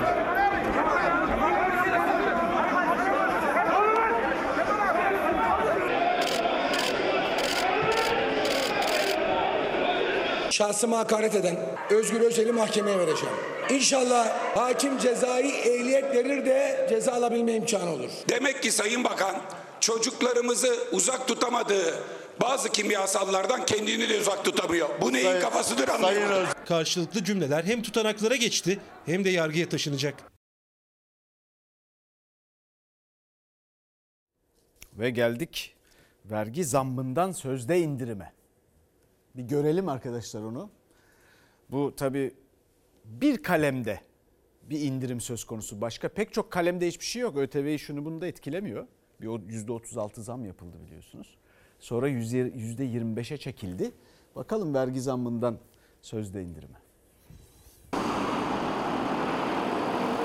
[10.52, 11.58] Şahsıma hakaret eden
[11.90, 13.36] Özgür Özel'i mahkemeye vereceğim.
[13.70, 18.10] İnşallah hakim cezai ehliyet verir de ceza alabilme imkanı olur.
[18.30, 19.36] Demek ki Sayın Bakan
[19.80, 21.94] çocuklarımızı uzak tutamadığı
[22.42, 24.90] bazı kimyasallardan kendini de uzak tutamıyor.
[25.02, 26.48] Bu neyin Sayın- kafasıdır anlıyorum.
[26.66, 30.32] Karşılıklı cümleler hem tutanaklara geçti hem de yargıya taşınacak.
[34.94, 35.76] Ve geldik
[36.26, 38.34] vergi zammından sözde indirime.
[39.36, 40.70] Bir görelim arkadaşlar onu.
[41.70, 42.36] Bu tabi
[43.06, 44.02] bir kalemde
[44.64, 45.82] bir indirim söz konusu.
[45.82, 47.38] Başka pek çok kalemde hiçbir şey yok.
[47.38, 48.88] ÖTV'yi şunu bunu da etkilemiyor.
[49.22, 51.38] Bir o %36 zam yapıldı biliyorsunuz.
[51.80, 53.92] Sonra %25'e çekildi.
[54.36, 55.58] Bakalım vergi zammından
[56.02, 56.78] sözde indirime.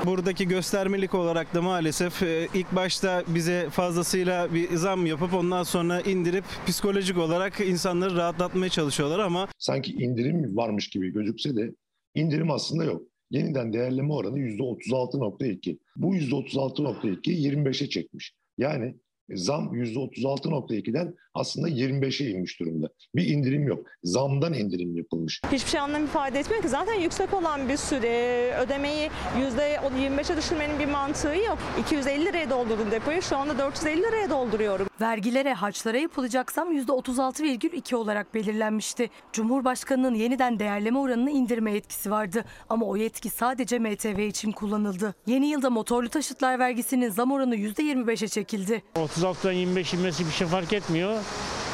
[0.06, 6.00] Buradaki göstermelik olarak da maalesef e, ilk başta bize fazlasıyla bir zam yapıp ondan sonra
[6.00, 11.74] indirip psikolojik olarak insanları rahatlatmaya çalışıyorlar ama sanki indirim varmış gibi gözükse de
[12.14, 13.02] indirim aslında yok.
[13.30, 15.78] Yeniden değerleme oranı %36.2.
[15.96, 18.32] Bu %36.2'yi 25'e çekmiş.
[18.58, 18.96] Yani
[19.34, 22.88] zam %36.2'den aslında 25'e inmiş durumda.
[23.14, 23.86] Bir indirim yok.
[24.04, 25.40] Zamdan indirim yapılmış.
[25.52, 26.68] Hiçbir şey anlam ifade etmiyor ki.
[26.68, 31.58] Zaten yüksek olan bir süre ödemeyi %25'e düşürmenin bir mantığı yok.
[31.80, 33.22] 250 liraya doldurdum depoyu.
[33.22, 34.86] Şu anda 450 liraya dolduruyorum.
[35.00, 39.10] Vergilere, harçlara yapılacak zam %36,2 olarak belirlenmişti.
[39.32, 42.44] Cumhurbaşkanının yeniden değerleme oranını indirme yetkisi vardı.
[42.68, 45.14] Ama o yetki sadece MTV için kullanıldı.
[45.26, 48.82] Yeni yılda motorlu taşıtlar vergisinin zam oranı %25'e çekildi.
[48.94, 51.21] 36'dan 25 inmesi bir şey fark etmiyor.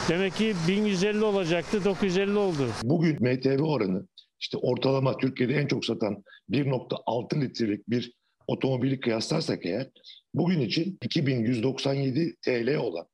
[0.09, 2.69] Demek ki 1150 olacaktı 950 oldu.
[2.83, 4.07] Bugün MTV oranı
[4.41, 8.13] işte ortalama Türkiye'de en çok satan 1.6 litrelik bir
[8.47, 9.91] otomobili kıyaslarsak eğer
[10.35, 13.07] bugün için 2197 TL olan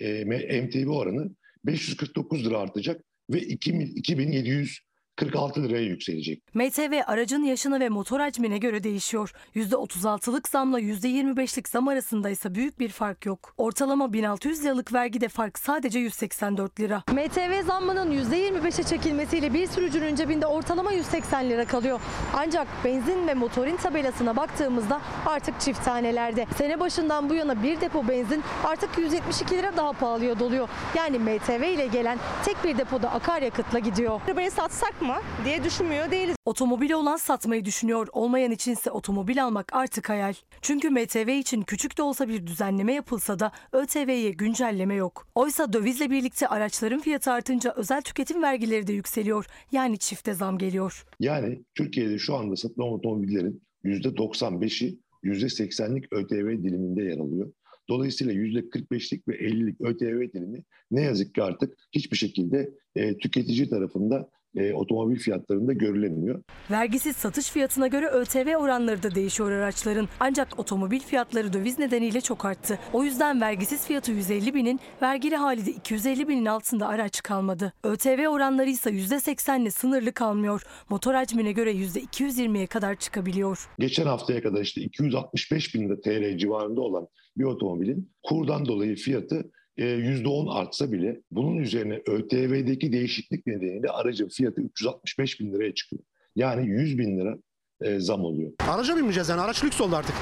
[0.00, 0.24] e,
[0.62, 1.30] MTV oranı
[1.64, 4.80] 549 lira artacak ve 2700
[5.16, 6.42] 46 liraya yükselecek.
[6.54, 9.32] MTV aracın yaşına ve motor hacmine göre değişiyor.
[9.56, 13.54] %36'lık zamla %25'lik zam arasında ise büyük bir fark yok.
[13.56, 17.02] Ortalama 1600 liralık vergide fark sadece 184 lira.
[17.12, 22.00] MTV zammının %25'e çekilmesiyle bir sürücünün cebinde ortalama 180 lira kalıyor.
[22.36, 26.46] Ancak benzin ve motorin tabelasına baktığımızda artık çift tanelerde.
[26.58, 30.68] Sene başından bu yana bir depo benzin artık 172 lira daha pahalıya doluyor.
[30.96, 34.20] Yani MTV ile gelen tek bir depoda akaryakıtla gidiyor.
[34.26, 36.36] Arabayı satsak mı diye düşünmüyor değiliz.
[36.44, 40.34] Otomobili olan satmayı düşünüyor, olmayan içinse otomobil almak artık hayal.
[40.62, 45.26] Çünkü MTV için küçük de olsa bir düzenleme yapılsa da ÖTV'ye güncelleme yok.
[45.34, 49.46] Oysa dövizle birlikte araçların fiyatı artınca özel tüketim vergileri de yükseliyor.
[49.72, 51.04] Yani çifte zam geliyor.
[51.20, 57.52] Yani Türkiye'de şu anda satılan otomobillerin %95'i %80'lik ÖTV diliminde yer alıyor.
[57.88, 64.30] Dolayısıyla %45'lik ve 50'lik ÖTV dilimi ne yazık ki artık hiçbir şekilde e, tüketici tarafında
[64.56, 66.42] e, otomobil fiyatlarında görülemiyor.
[66.70, 70.08] Vergisiz satış fiyatına göre ÖTV oranları da değişiyor araçların.
[70.20, 72.78] Ancak otomobil fiyatları döviz nedeniyle çok arttı.
[72.92, 77.72] O yüzden vergisiz fiyatı 150 binin, vergili hali de 250 binin altında araç kalmadı.
[77.84, 80.62] ÖTV oranları ise %80 ile sınırlı kalmıyor.
[80.90, 83.68] Motor hacmine göre %220'ye kadar çıkabiliyor.
[83.78, 90.52] Geçen haftaya kadar işte 265 bin TL civarında olan bir otomobilin kurdan dolayı fiyatı %10
[90.52, 96.02] artsa bile bunun üzerine ÖTV'deki değişiklik nedeniyle aracın fiyatı 365 bin liraya çıkıyor.
[96.36, 97.38] Yani 100 bin lira
[97.80, 98.52] e, zam oluyor.
[98.68, 100.14] Araca binmeyeceğiz yani araç lüks oldu artık.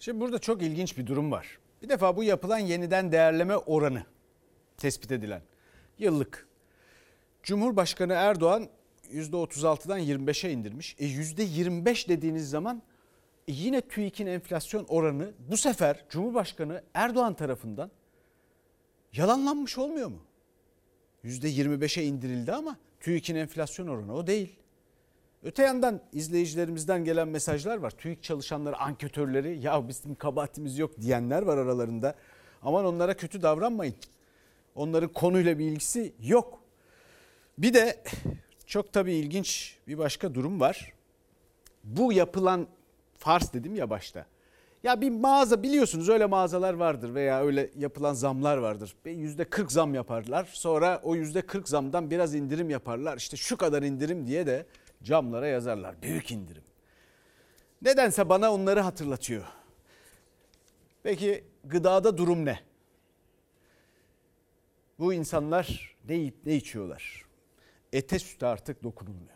[0.00, 1.58] Şimdi burada çok ilginç bir durum var.
[1.82, 4.02] Bir defa bu yapılan yeniden değerleme oranı
[4.76, 5.42] tespit edilen
[5.98, 6.48] yıllık.
[7.42, 8.68] Cumhurbaşkanı Erdoğan
[9.12, 10.96] %36'dan 25'e indirmiş.
[10.98, 12.82] E %25 dediğiniz zaman
[13.48, 17.90] e yine TÜİK'in enflasyon oranı bu sefer Cumhurbaşkanı Erdoğan tarafından
[19.12, 20.22] yalanlanmış olmuyor mu?
[21.24, 24.56] %25'e indirildi ama TÜİK'in enflasyon oranı o değil.
[25.42, 27.90] Öte yandan izleyicilerimizden gelen mesajlar var.
[27.90, 32.14] TÜİK çalışanları, anketörleri ya bizim kabahatimiz yok diyenler var aralarında.
[32.62, 33.94] Aman onlara kötü davranmayın.
[34.74, 36.60] Onların konuyla bir ilgisi yok.
[37.58, 38.02] Bir de
[38.66, 40.92] çok tabii ilginç bir başka durum var.
[41.84, 42.66] Bu yapılan
[43.26, 44.26] Fars dedim ya başta.
[44.82, 48.96] Ya bir mağaza biliyorsunuz öyle mağazalar vardır veya öyle yapılan zamlar vardır.
[49.04, 50.50] Yüzde 40 zam yaparlar.
[50.52, 53.16] Sonra o yüzde 40 zamdan biraz indirim yaparlar.
[53.16, 54.66] İşte şu kadar indirim diye de
[55.02, 56.02] camlara yazarlar.
[56.02, 56.62] Büyük indirim.
[57.82, 59.44] Nedense bana onları hatırlatıyor.
[61.02, 62.60] Peki gıdada durum ne?
[64.98, 67.24] Bu insanlar ne yiyip ne içiyorlar?
[67.92, 69.35] Ete süte artık dokunulmuyor.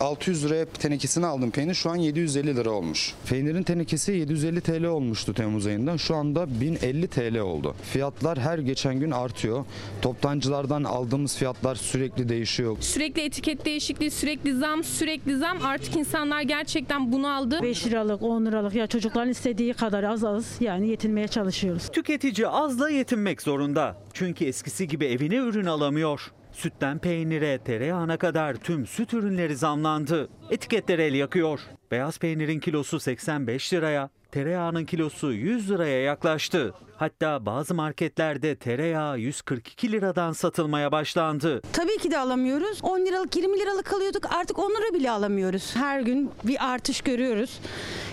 [0.00, 3.14] 600 liraya tenekesini aldım peynir şu an 750 lira olmuş.
[3.28, 5.98] Peynirin tenekesi 750 TL olmuştu Temmuz ayında.
[5.98, 7.74] Şu anda 1050 TL oldu.
[7.92, 9.64] Fiyatlar her geçen gün artıyor.
[10.02, 12.76] Toptancılardan aldığımız fiyatlar sürekli değişiyor.
[12.80, 15.58] Sürekli etiket değişikliği, sürekli zam, sürekli zam.
[15.64, 17.58] Artık insanlar gerçekten bunu aldı.
[17.62, 21.88] 5 liralık, 10 liralık ya çocukların istediği kadar az az yani yetinmeye çalışıyoruz.
[21.88, 23.96] Tüketici azla yetinmek zorunda.
[24.12, 26.32] Çünkü eskisi gibi evine ürün alamıyor.
[26.56, 30.28] Sütten peynire, tereyağına kadar tüm süt ürünleri zamlandı.
[30.50, 31.60] Etiketler el yakıyor.
[31.90, 36.74] Beyaz peynirin kilosu 85 liraya, tereyağının kilosu 100 liraya yaklaştı.
[36.98, 41.62] Hatta bazı marketlerde tereyağı 142 liradan satılmaya başlandı.
[41.72, 42.78] Tabii ki de alamıyoruz.
[42.82, 45.76] 10 liralık 20 liralık alıyorduk artık 10 lira bile alamıyoruz.
[45.76, 47.60] Her gün bir artış görüyoruz.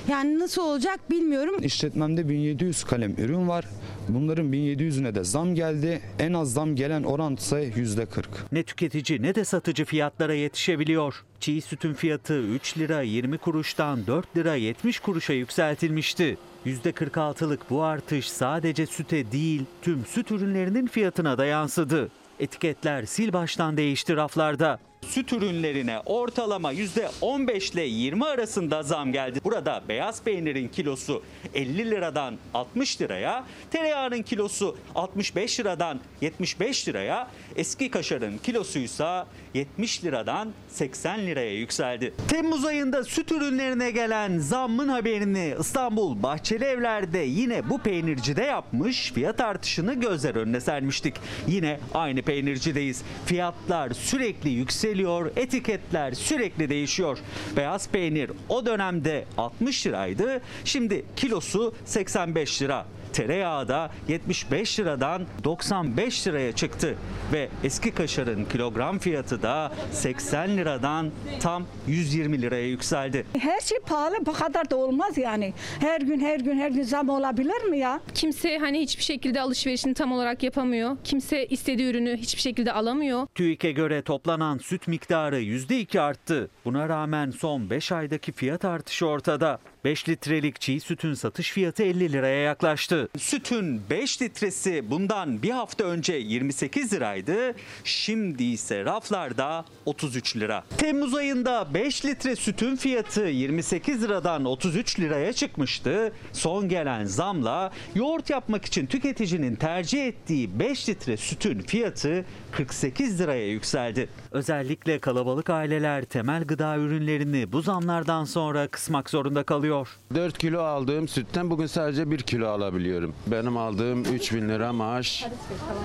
[0.09, 1.55] Yani nasıl olacak bilmiyorum.
[1.61, 3.65] İşletmemde 1700 kalem ürün var.
[4.09, 6.01] Bunların 1700'üne de zam geldi.
[6.19, 8.23] En az zam gelen oran ise %40.
[8.51, 11.23] Ne tüketici ne de satıcı fiyatlara yetişebiliyor.
[11.39, 16.37] Çiğ sütün fiyatı 3 lira 20 kuruştan 4 lira 70 kuruşa yükseltilmişti.
[16.65, 22.10] %46'lık bu artış sadece süte değil tüm süt ürünlerinin fiyatına da yansıdı.
[22.39, 24.80] Etiketler sil baştan değişti raflarda.
[25.08, 29.39] Süt ürünlerine ortalama %15 ile 20 arasında zam geldi.
[29.43, 31.23] Burada beyaz peynirin kilosu
[31.54, 40.51] 50 liradan 60 liraya, tereyağının kilosu 65 liradan 75 liraya, eski kaşarın kilosuysa 70 liradan
[40.69, 42.13] 80 liraya yükseldi.
[42.27, 49.41] Temmuz ayında süt ürünlerine gelen zammın haberini İstanbul Bahçeli Evler'de yine bu peynircide yapmış, fiyat
[49.41, 51.15] artışını gözler önüne sermiştik.
[51.47, 53.03] Yine aynı peynircideyiz.
[53.25, 57.17] Fiyatlar sürekli yükseliyor etiketler sürekli değişiyor.
[57.57, 62.85] Beyaz peynir o dönemde 60 liraydı, şimdi kilosu 85 lira.
[63.13, 66.95] Tereyağı da 75 liradan 95 liraya çıktı
[67.34, 73.26] ve eski kaşarın kilogram fiyatı da 80 liradan tam 120 liraya yükseldi.
[73.39, 75.54] Her şey pahalı bu kadar da olmaz yani.
[75.80, 77.99] Her gün her gün her gün zam olabilir mi ya?
[78.13, 80.97] Kimse hani hiçbir şekilde alışverişini tam olarak yapamıyor.
[81.03, 83.28] Kimse istediği ürünü hiçbir şekilde alamıyor.
[83.36, 86.49] TÜİK'e göre toplanan süt miktarı %2 arttı.
[86.66, 89.59] Buna rağmen son 5 aydaki fiyat artışı ortada.
[89.84, 93.09] 5 litrelik çiğ sütün satış fiyatı 50 liraya yaklaştı.
[93.17, 97.55] Sütün 5 litresi bundan bir hafta önce 28 liraydı.
[97.84, 100.63] Şimdi ise raflarda 33 lira.
[100.77, 106.13] Temmuz ayında 5 litre sütün fiyatı 28 liradan 33 liraya çıkmıştı.
[106.34, 113.47] Son gelen zamla yoğurt yapmak için tüketicinin tercih ettiği 5 litre sütün fiyatı 48 liraya
[113.47, 114.09] yükseldi.
[114.31, 119.72] Özellikle kalabalık aileler temel gıda ürünlerini bu zamlardan sonra kısmak zorunda kalıyor.
[120.15, 123.15] 4 kilo aldığım sütten bugün sadece 1 kilo alabiliyorum.
[123.28, 125.28] Benim aldığım 3000 lira maaş.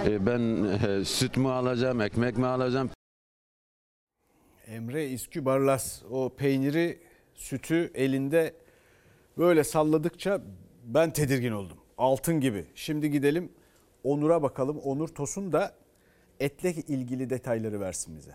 [0.06, 2.90] E, Ben e, süt mü alacağım, ekmek mi alacağım?
[4.66, 6.98] Emre İskübarlas o peyniri,
[7.34, 8.54] sütü elinde
[9.38, 10.40] böyle salladıkça
[10.84, 11.78] ben tedirgin oldum.
[11.98, 12.64] Altın gibi.
[12.74, 13.52] Şimdi gidelim
[14.04, 14.78] Onur'a bakalım.
[14.78, 15.74] Onur Tosun da
[16.40, 18.32] etle ilgili detayları versin bize.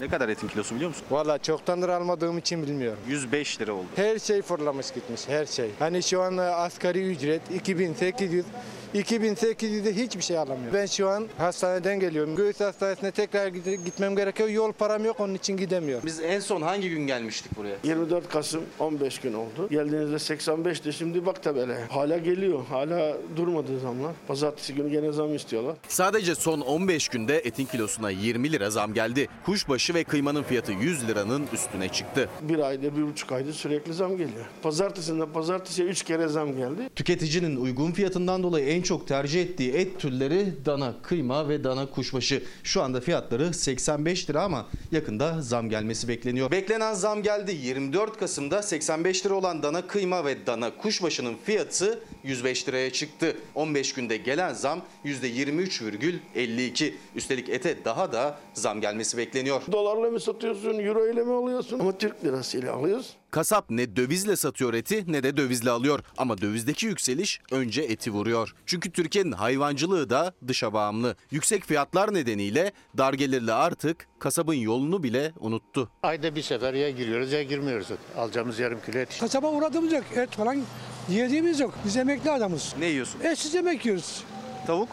[0.00, 1.04] Ne kadar etin kilosu biliyor musun?
[1.10, 2.98] Valla çoktandır almadığım için bilmiyorum.
[3.08, 3.86] 105 lira oldu.
[3.96, 5.70] Her şey fırlamış gitmiş her şey.
[5.78, 8.46] Hani şu an asgari ücret 2800
[8.94, 10.74] 2800'de hiçbir şey alamıyorum.
[10.74, 12.36] Ben şu an hastaneden geliyorum.
[12.36, 13.48] Göğüs hastanesine tekrar
[13.84, 14.48] gitmem gerekiyor.
[14.48, 16.06] Yol param yok onun için gidemiyorum.
[16.06, 17.76] Biz en son hangi gün gelmiştik buraya?
[17.84, 19.68] 24 Kasım 15 gün oldu.
[19.70, 21.86] Geldiğinizde 85'ti şimdi bak tabelaya.
[21.90, 22.64] Hala geliyor.
[22.68, 24.12] Hala durmadı zamlar.
[24.28, 25.76] Pazartesi günü gene zam istiyorlar.
[25.88, 29.28] Sadece son 15 günde etin kilosuna 20 lira zam geldi.
[29.46, 32.28] Kuşbaşı ve kıymanın fiyatı 100 liranın üstüne çıktı.
[32.42, 34.44] Bir ayda, bir buçuk ayda sürekli zam geliyor.
[34.62, 36.82] Pazartesinden pazartesiye 3 kere zam geldi.
[36.96, 42.42] Tüketicinin uygun fiyatından dolayı en çok tercih ettiği et türleri dana, kıyma ve dana kuşbaşı.
[42.62, 46.50] Şu anda fiyatları 85 lira ama yakında zam gelmesi bekleniyor.
[46.50, 47.58] Beklenen zam geldi.
[47.62, 53.36] 24 Kasım'da 85 lira olan dana kıyma ve dana kuşbaşının fiyatı 105 liraya çıktı.
[53.54, 56.92] 15 günde gelen zam %23,52.
[57.14, 59.62] Üstelik ete daha da zam gelmesi bekleniyor.
[59.72, 61.78] Dolarla mı satıyorsun, euro ile mi alıyorsun?
[61.78, 63.17] Ama Türk lirasıyla alıyoruz.
[63.30, 66.00] Kasap ne dövizle satıyor eti ne de dövizle alıyor.
[66.16, 68.54] Ama dövizdeki yükseliş önce eti vuruyor.
[68.66, 71.16] Çünkü Türkiye'nin hayvancılığı da dışa bağımlı.
[71.30, 75.90] Yüksek fiyatlar nedeniyle dar gelirli artık kasabın yolunu bile unuttu.
[76.02, 77.88] Ayda bir sefer ya giriyoruz ya girmiyoruz.
[78.16, 79.20] Alacağımız yarım kilo et.
[79.20, 80.04] Kasaba uğradığımız yok.
[80.16, 80.62] Et falan
[81.10, 81.74] yediğimiz yok.
[81.84, 82.74] Biz emekli adamız.
[82.78, 83.20] Ne yiyorsun?
[83.20, 84.24] Etsiz yemek yiyoruz.
[84.66, 84.88] Tavuk?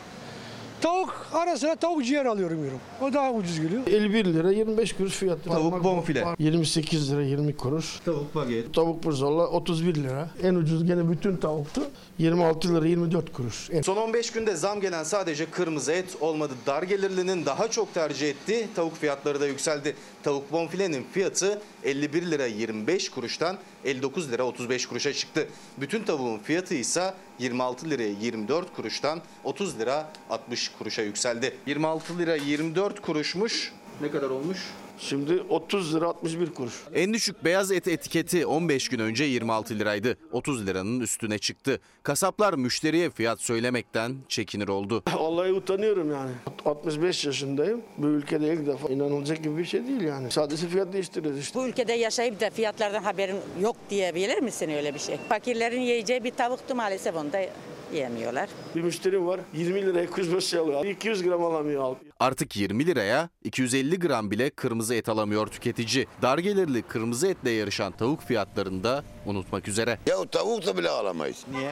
[0.81, 2.79] Tavuk ara sıra tavuk ciğer alıyorum yiyorum.
[3.01, 3.81] O daha ucuz geliyor.
[3.87, 5.43] 51 lira 25 kuruş fiyatı.
[5.49, 6.25] Tavuk Parmak bonfile.
[6.25, 6.35] var.
[6.39, 7.99] 28 lira 20 kuruş.
[8.05, 8.73] Tavuk baget.
[8.73, 10.29] Tavuk pirzola 31 lira.
[10.43, 11.81] En ucuz gene bütün tavuktu.
[12.17, 13.69] 26 lira 24 kuruş.
[13.71, 16.53] En- Son 15 günde zam gelen sadece kırmızı et olmadı.
[16.67, 19.95] Dar gelirlinin daha çok tercih ettiği tavuk fiyatları da yükseldi.
[20.23, 25.47] Tavuk bonfilenin fiyatı 51 lira 25 kuruştan 59 lira 35 kuruşa çıktı.
[25.77, 31.57] Bütün tavuğun fiyatı ise 26 liraya 24 kuruştan 30 lira 60 kuruşa yükseldi.
[31.65, 33.73] 26 lira 24 kuruşmuş.
[34.01, 34.59] Ne kadar olmuş?
[34.97, 36.73] Şimdi 30 lira 61 kuruş.
[36.93, 40.17] En düşük beyaz et etiketi 15 gün önce 26 liraydı.
[40.31, 41.79] 30 liranın üstüne çıktı.
[42.03, 45.03] Kasaplar müşteriye fiyat söylemekten çekinir oldu.
[45.13, 46.31] Vallahi utanıyorum yani.
[46.65, 47.81] 65 yaşındayım.
[47.97, 50.31] Bu ülkede ilk defa inanılacak gibi bir şey değil yani.
[50.31, 51.59] Sadece fiyat değiştiriyoruz işte.
[51.59, 55.17] Bu ülkede yaşayıp da fiyatlardan haberin yok diyebilir misin öyle bir şey?
[55.29, 57.39] Fakirlerin yiyeceği bir tavuktu maalesef onu da
[57.93, 58.49] yiyemiyorlar.
[58.75, 60.85] Bir müşterim var 20 liraya kuzbaşı alıyor.
[60.85, 61.95] 200 gram alamıyor.
[62.19, 66.07] Artık 20 liraya 250 gram bile kırmızı et alamıyor tüketici.
[66.21, 69.97] Dar gelirli kırmızı etle yarışan tavuk fiyatlarını da unutmak üzere.
[70.07, 71.45] Ya tavuk da bile alamayız.
[71.51, 71.71] Niye?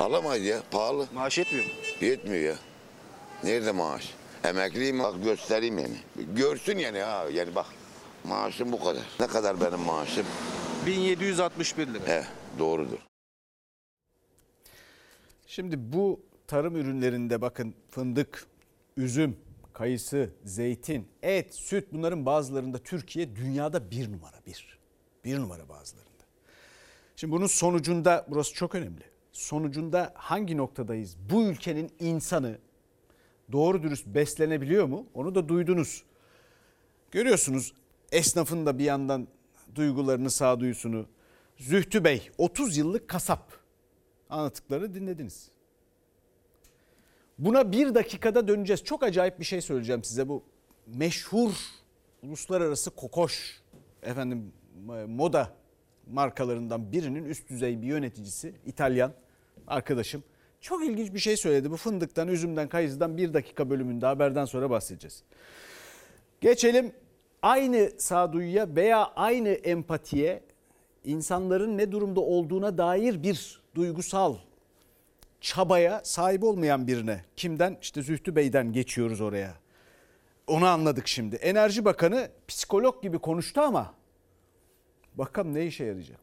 [0.00, 1.06] Alamayız ya pahalı.
[1.14, 1.70] Maaş yetmiyor mu?
[2.00, 2.54] Yetmiyor ya.
[3.44, 4.10] Nerede maaş?
[4.44, 5.96] Emekliyim bak göstereyim yani.
[6.36, 7.66] Görsün yani ha yani bak.
[8.24, 9.02] Maaşım bu kadar.
[9.20, 10.26] Ne kadar benim maaşım?
[10.86, 12.06] 1761 lira.
[12.06, 12.24] He
[12.58, 12.98] doğrudur.
[15.54, 18.46] Şimdi bu tarım ürünlerinde bakın fındık,
[18.96, 19.36] üzüm,
[19.72, 24.78] kayısı, zeytin, et, süt bunların bazılarında Türkiye dünyada bir numara bir.
[25.24, 26.24] Bir numara bazılarında.
[27.16, 29.02] Şimdi bunun sonucunda burası çok önemli.
[29.32, 31.16] Sonucunda hangi noktadayız?
[31.30, 32.58] Bu ülkenin insanı
[33.52, 35.06] doğru dürüst beslenebiliyor mu?
[35.14, 36.04] Onu da duydunuz.
[37.10, 37.74] Görüyorsunuz
[38.12, 39.28] esnafın da bir yandan
[39.74, 41.06] duygularını, sağduyusunu.
[41.56, 43.61] Zühtü Bey 30 yıllık kasap
[44.32, 45.50] anlattıklarını dinlediniz.
[47.38, 48.84] Buna bir dakikada döneceğiz.
[48.84, 50.28] Çok acayip bir şey söyleyeceğim size.
[50.28, 50.42] Bu
[50.86, 51.52] meşhur
[52.22, 53.62] uluslararası kokoş
[54.02, 54.52] efendim
[55.06, 55.54] moda
[56.12, 59.12] markalarından birinin üst düzey bir yöneticisi İtalyan
[59.66, 60.24] arkadaşım
[60.62, 61.70] çok ilginç bir şey söyledi.
[61.70, 65.22] Bu fındıktan, üzümden, kayısıdan bir dakika bölümünde haberden sonra bahsedeceğiz.
[66.40, 66.92] Geçelim
[67.42, 70.42] aynı sağduyuya veya aynı empatiye
[71.04, 74.36] insanların ne durumda olduğuna dair bir duygusal
[75.40, 77.24] çabaya sahip olmayan birine.
[77.36, 77.78] Kimden?
[77.82, 79.54] İşte Zühtü Bey'den geçiyoruz oraya.
[80.46, 81.36] Onu anladık şimdi.
[81.36, 83.94] Enerji Bakanı psikolog gibi konuştu ama
[85.14, 86.21] bakalım ne işe yarayacak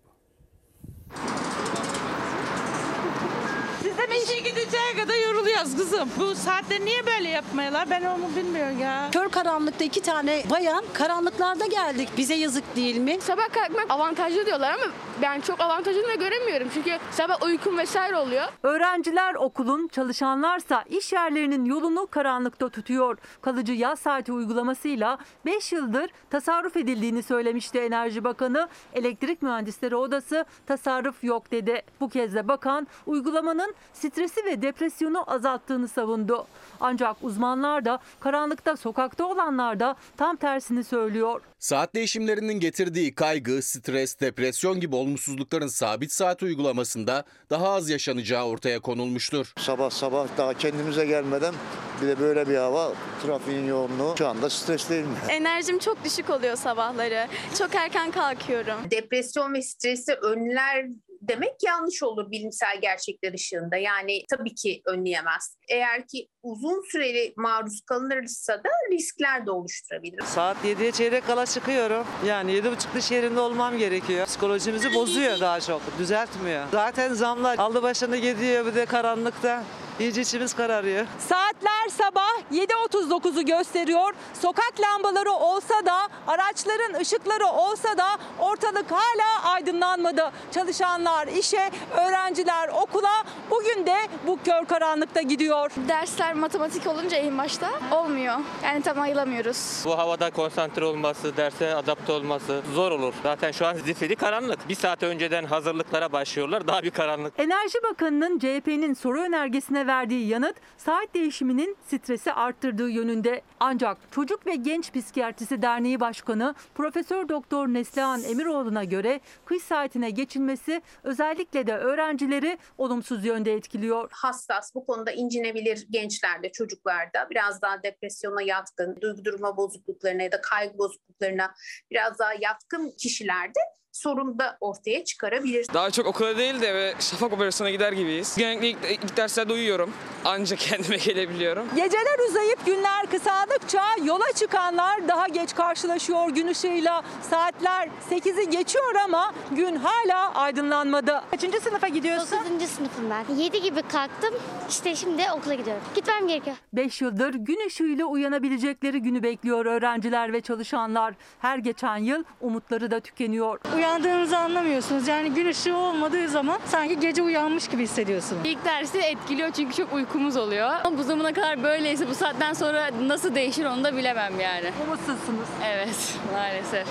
[4.09, 6.09] Sizden işe gideceği kadar yoruluyoruz kızım.
[6.19, 9.09] Bu saatte niye böyle yapmıyorlar ben onu bilmiyorum ya.
[9.11, 12.09] Kör karanlıkta iki tane bayan karanlıklarda geldik.
[12.17, 13.17] Bize yazık değil mi?
[13.21, 16.67] Sabah kalkmak avantajlı diyorlar ama ben çok avantajını da göremiyorum.
[16.73, 18.43] Çünkü sabah uykum vesaire oluyor.
[18.63, 23.17] Öğrenciler okulun, çalışanlarsa iş yerlerinin yolunu karanlıkta tutuyor.
[23.41, 28.67] Kalıcı yaz saati uygulamasıyla 5 yıldır tasarruf edildiğini söylemişti Enerji Bakanı.
[28.93, 31.81] Elektrik Mühendisleri Odası tasarruf yok dedi.
[31.99, 36.47] Bu kez de bakan uygulamanın stresi ve depresyonu azalttığını savundu.
[36.79, 41.41] Ancak uzmanlar da karanlıkta sokakta olanlar da tam tersini söylüyor.
[41.59, 48.79] Saat değişimlerinin getirdiği kaygı, stres, depresyon gibi olumsuzlukların sabit saat uygulamasında daha az yaşanacağı ortaya
[48.79, 49.53] konulmuştur.
[49.57, 51.53] Sabah sabah daha kendimize gelmeden
[52.01, 52.93] bir de böyle bir hava,
[53.25, 55.07] trafiğin yoğunluğu şu anda stresliyim.
[55.29, 57.27] Enerjim çok düşük oluyor sabahları.
[57.57, 58.91] Çok erken kalkıyorum.
[58.91, 60.85] Depresyon ve stresi önler
[61.21, 63.77] demek yanlış olur bilimsel gerçekler ışığında.
[63.77, 65.57] Yani tabii ki önleyemez.
[65.69, 70.21] Eğer ki uzun süreli maruz kalınırsa da riskler de oluşturabilir.
[70.23, 72.07] Saat 7'ye çeyrek kala çıkıyorum.
[72.25, 74.25] Yani 7.30 iş yerinde olmam gerekiyor.
[74.25, 75.81] Psikolojimizi bozuyor daha çok.
[75.99, 76.65] Düzeltmiyor.
[76.71, 79.63] Zaten zamlar aldı başını gidiyor bir de karanlıkta.
[79.99, 81.05] İyice içimiz kararıyor.
[81.29, 84.13] Saatler sabah 7.39'u gösteriyor.
[84.41, 88.07] Sokak lambaları olsa da, araçların ışıkları olsa da
[88.39, 90.31] ortalık hala aydınlanmadı.
[90.51, 95.71] Çalışanlar işe, öğrenciler okula bugün de bu kör karanlıkta gidiyor.
[95.87, 98.35] Dersler matematik olunca en başta olmuyor.
[98.63, 99.81] Yani tam ayılamıyoruz.
[99.85, 103.13] Bu havada konsantre olması, derse adapte olması zor olur.
[103.23, 104.69] Zaten şu an zifiri karanlık.
[104.69, 106.67] Bir saat önceden hazırlıklara başlıyorlar.
[106.67, 107.33] Daha bir karanlık.
[107.37, 113.41] Enerji Bakanı'nın CHP'nin soru önergesine verdiği yanıt saat değişiminin stresi arttırdığı yönünde.
[113.59, 120.81] Ancak Çocuk ve Genç Psikiyatrisi Derneği Başkanı Profesör Doktor Neslihan Emiroğlu'na göre kış saatine geçilmesi
[121.03, 124.09] özellikle de öğrencileri olumsuz yönde etkiliyor.
[124.11, 125.85] Hassas, bu konuda incinebilir
[126.19, 131.53] gençlerde, çocuklarda biraz daha depresyona yatkın, duygu durma bozukluklarına ya da kaygı bozukluklarına
[131.91, 133.59] biraz daha yatkın kişilerde
[133.99, 135.65] sorun da ortaya çıkarabilir.
[135.73, 138.35] Daha çok okula değil de eve şafak operasyona gider gibiyiz.
[138.37, 139.93] Genellikle ilk, ilk derslerde uyuyorum.
[140.25, 141.67] Ancak kendime gelebiliyorum.
[141.75, 147.03] Geceler uzayıp günler kısaldıkça yola çıkanlar daha geç karşılaşıyor gün ışığıyla.
[147.29, 151.21] Saatler 8'i geçiyor ama gün hala aydınlanmadı.
[151.31, 152.37] Kaçıncı sınıfa gidiyorsun?
[152.59, 152.69] 9.
[152.69, 153.35] sınıfım ben.
[153.35, 154.33] 7 gibi kalktım.
[154.69, 155.83] İşte şimdi okula gidiyorum.
[155.95, 156.55] Gitmem gerekiyor.
[156.73, 161.13] 5 yıldır gün ışığıyla uyanabilecekleri günü bekliyor öğrenciler ve çalışanlar.
[161.39, 163.59] Her geçen yıl umutları da tükeniyor.
[163.89, 165.07] Uyandığınızı anlamıyorsunuz.
[165.07, 168.41] Yani gün ışığı olmadığı zaman sanki gece uyanmış gibi hissediyorsunuz.
[168.45, 170.69] İlk dersi etkiliyor çünkü çok uykumuz oluyor.
[170.83, 174.71] Ama bu zamana kadar böyleyse bu saatten sonra nasıl değişir onu da bilemem yani.
[174.87, 175.47] Umutsuzsunuz.
[175.65, 176.87] Evet maalesef.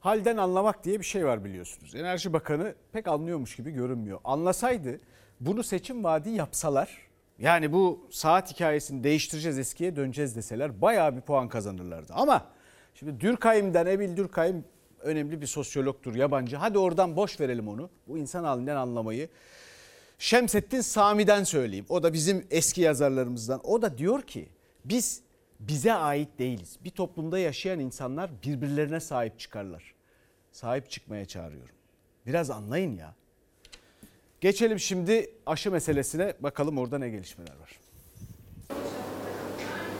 [0.00, 1.94] Halden anlamak diye bir şey var biliyorsunuz.
[1.94, 4.18] Enerji Bakanı pek anlıyormuş gibi görünmüyor.
[4.24, 5.00] Anlasaydı
[5.40, 6.98] bunu seçim vaadi yapsalar
[7.38, 12.12] yani bu saat hikayesini değiştireceğiz eskiye döneceğiz deseler bayağı bir puan kazanırlardı.
[12.16, 12.44] Ama
[12.94, 14.64] şimdi Dürkheim'den Emil Dürkheim
[15.02, 16.56] önemli bir sosyologtur yabancı.
[16.56, 17.90] Hadi oradan boş verelim onu.
[18.08, 19.28] Bu insan halinden anlamayı.
[20.18, 21.86] Şemsettin Sami'den söyleyeyim.
[21.88, 23.60] O da bizim eski yazarlarımızdan.
[23.64, 24.48] O da diyor ki
[24.84, 25.22] biz
[25.60, 26.78] bize ait değiliz.
[26.84, 29.94] Bir toplumda yaşayan insanlar birbirlerine sahip çıkarlar.
[30.52, 31.74] Sahip çıkmaya çağırıyorum.
[32.26, 33.14] Biraz anlayın ya.
[34.40, 36.34] Geçelim şimdi aşı meselesine.
[36.40, 37.78] Bakalım orada ne gelişmeler var.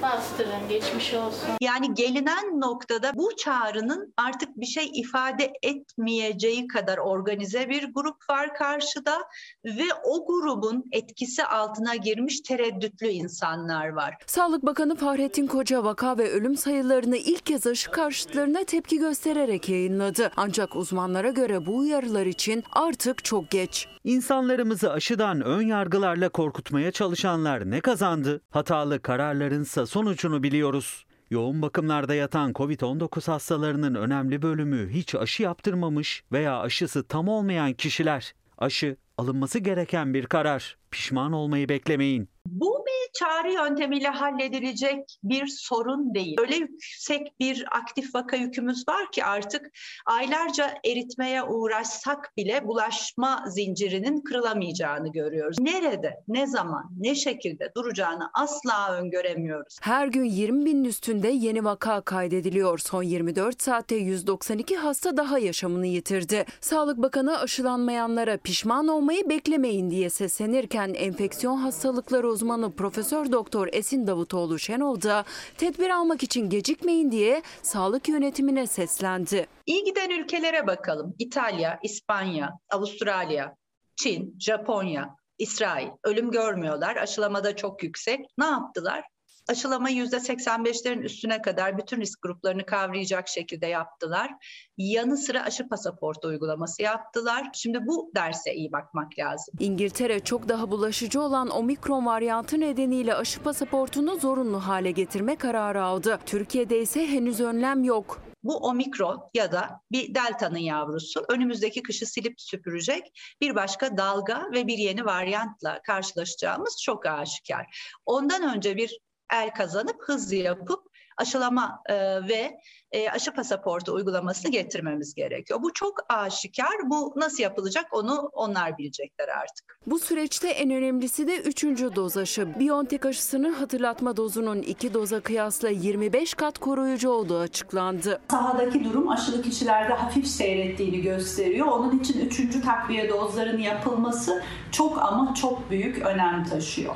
[0.02, 1.48] Bastırın geçmiş olsun.
[1.60, 8.54] Yani gelinen noktada bu çağrının artık bir şey ifade etmeyeceği kadar organize bir grup var
[8.54, 9.18] karşıda
[9.64, 14.14] ve o grubun etkisi altına girmiş tereddütlü insanlar var.
[14.26, 20.30] Sağlık Bakanı Fahrettin Koca vaka ve ölüm sayılarını ilk kez aşı karşıtlarına tepki göstererek yayınladı.
[20.36, 23.88] Ancak uzmanlara göre bu uyarılar için artık çok geç.
[24.04, 28.40] İnsanlarımızı aşıdan ön yargılarla korkutmaya çalışanlar ne kazandı?
[28.50, 31.06] Hatalı kararlarınsa sonucunu biliyoruz.
[31.30, 38.34] Yoğun bakımlarda yatan COVID-19 hastalarının önemli bölümü hiç aşı yaptırmamış veya aşısı tam olmayan kişiler.
[38.58, 40.76] Aşı alınması gereken bir karar.
[40.92, 42.28] Pişman olmayı beklemeyin.
[42.46, 46.36] Bu bir çağrı yöntemiyle halledilecek bir sorun değil.
[46.40, 49.70] Öyle yüksek bir aktif vaka yükümüz var ki artık
[50.06, 55.58] aylarca eritmeye uğraşsak bile bulaşma zincirinin kırılamayacağını görüyoruz.
[55.60, 59.78] Nerede, ne zaman, ne şekilde duracağını asla öngöremiyoruz.
[59.82, 62.78] Her gün 20 binin üstünde yeni vaka kaydediliyor.
[62.78, 66.44] Son 24 saatte 192 hasta daha yaşamını yitirdi.
[66.60, 74.58] Sağlık Bakanı aşılanmayanlara pişman olmayı beklemeyin diye seslenirken enfeksiyon hastalıkları uzmanı Profesör Doktor Esin Davutoğlu
[74.58, 75.24] Şenol da
[75.58, 79.46] tedbir almak için gecikmeyin diye sağlık yönetimine seslendi.
[79.66, 81.14] İyi giden ülkelere bakalım.
[81.18, 83.56] İtalya, İspanya, Avustralya,
[83.96, 86.96] Çin, Japonya, İsrail ölüm görmüyorlar.
[86.96, 88.20] Aşılamada çok yüksek.
[88.38, 89.04] Ne yaptılar?
[89.48, 94.30] Aşılamayı %85'lerin üstüne kadar bütün risk gruplarını kavrayacak şekilde yaptılar.
[94.76, 97.50] Yanı sıra aşı pasaportu uygulaması yaptılar.
[97.54, 99.54] Şimdi bu derse iyi bakmak lazım.
[99.60, 106.18] İngiltere çok daha bulaşıcı olan omikron varyantı nedeniyle aşı pasaportunu zorunlu hale getirme kararı aldı.
[106.26, 108.22] Türkiye'de ise henüz önlem yok.
[108.42, 113.02] Bu omikron ya da bir delta'nın yavrusu önümüzdeki kışı silip süpürecek
[113.40, 117.96] bir başka dalga ve bir yeni varyantla karşılaşacağımız çok aşikar.
[118.06, 118.98] Ondan önce bir
[119.32, 121.94] el kazanıp hız yapıp aşılama e,
[122.28, 122.58] ve
[122.92, 125.62] e, aşı pasaportu uygulamasını getirmemiz gerekiyor.
[125.62, 126.90] Bu çok aşikar.
[126.90, 129.78] Bu nasıl yapılacak onu onlar bilecekler artık.
[129.86, 131.64] Bu süreçte en önemlisi de 3.
[131.96, 132.58] doz aşı.
[132.60, 138.20] BioNTech aşısının hatırlatma dozunun 2 doza kıyasla 25 kat koruyucu olduğu açıklandı.
[138.30, 141.66] Sahadaki durum aşılı kişilerde hafif seyrettiğini gösteriyor.
[141.66, 142.64] Onun için 3.
[142.64, 146.94] takviye dozların yapılması çok ama çok büyük önem taşıyor.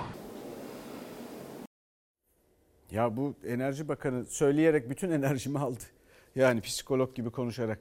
[2.91, 5.85] Ya bu Enerji Bakanı söyleyerek bütün enerjimi aldı.
[6.35, 7.79] Yani psikolog gibi konuşarak.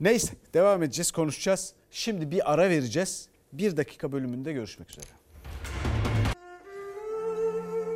[0.00, 1.74] Neyse devam edeceğiz konuşacağız.
[1.90, 3.28] Şimdi bir ara vereceğiz.
[3.52, 5.06] Bir dakika bölümünde görüşmek üzere.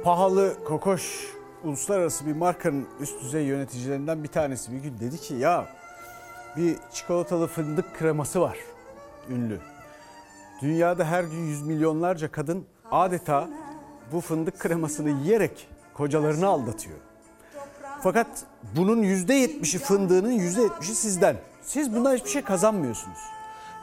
[0.05, 1.27] Pahalı kokoş
[1.65, 5.69] uluslararası bir markanın üst düzey yöneticilerinden bir tanesi bir gün dedi ki ya
[6.57, 8.59] bir çikolatalı fındık kreması var
[9.31, 9.59] ünlü.
[10.63, 13.51] Dünyada her gün yüz milyonlarca kadın adeta
[14.13, 15.69] bu fındık kremasını yiyerek
[15.99, 16.99] kocalarını aldatıyor.
[18.03, 18.27] Fakat
[18.77, 21.37] bunun yüzde yetmişi fındığının yüzde yetmişi sizden.
[21.63, 23.19] Siz bundan hiçbir şey kazanmıyorsunuz.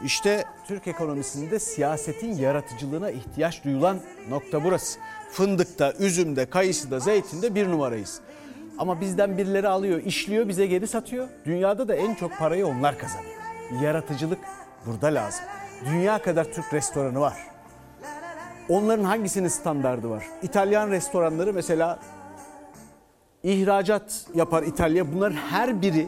[0.03, 3.97] İşte Türk ekonomisinde siyasetin yaratıcılığına ihtiyaç duyulan
[4.29, 4.99] nokta burası.
[5.31, 8.21] Fındıkta, üzümde, kayısıda, zeytinde bir numarayız.
[8.77, 11.27] Ama bizden birileri alıyor, işliyor, bize geri satıyor.
[11.45, 13.35] Dünyada da en çok parayı onlar kazanıyor.
[13.81, 14.39] Yaratıcılık
[14.85, 15.45] burada lazım.
[15.85, 17.54] Dünya kadar Türk restoranı var.
[18.69, 20.25] Onların hangisinin standardı var?
[20.41, 21.99] İtalyan restoranları mesela
[23.43, 25.13] ihracat yapar İtalya.
[25.13, 26.07] Bunların her biri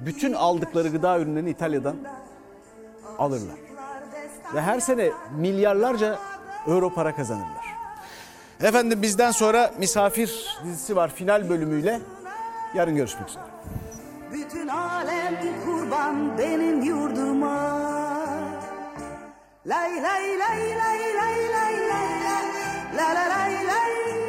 [0.00, 1.96] bütün aldıkları gıda ürünlerini İtalya'dan
[3.18, 3.56] alırlar.
[4.54, 6.18] Ve her sene milyarlarca
[6.66, 7.64] euro para kazanırlar.
[8.62, 12.00] Efendim bizden sonra misafir dizisi var final bölümüyle.
[12.74, 13.42] Yarın görüşmek üzere.
[14.32, 15.34] Bütün alem
[15.64, 18.11] kurban benim yurduma
[19.64, 21.70] لا لا لا لا لا لا لا
[22.96, 24.21] لا لا لا لا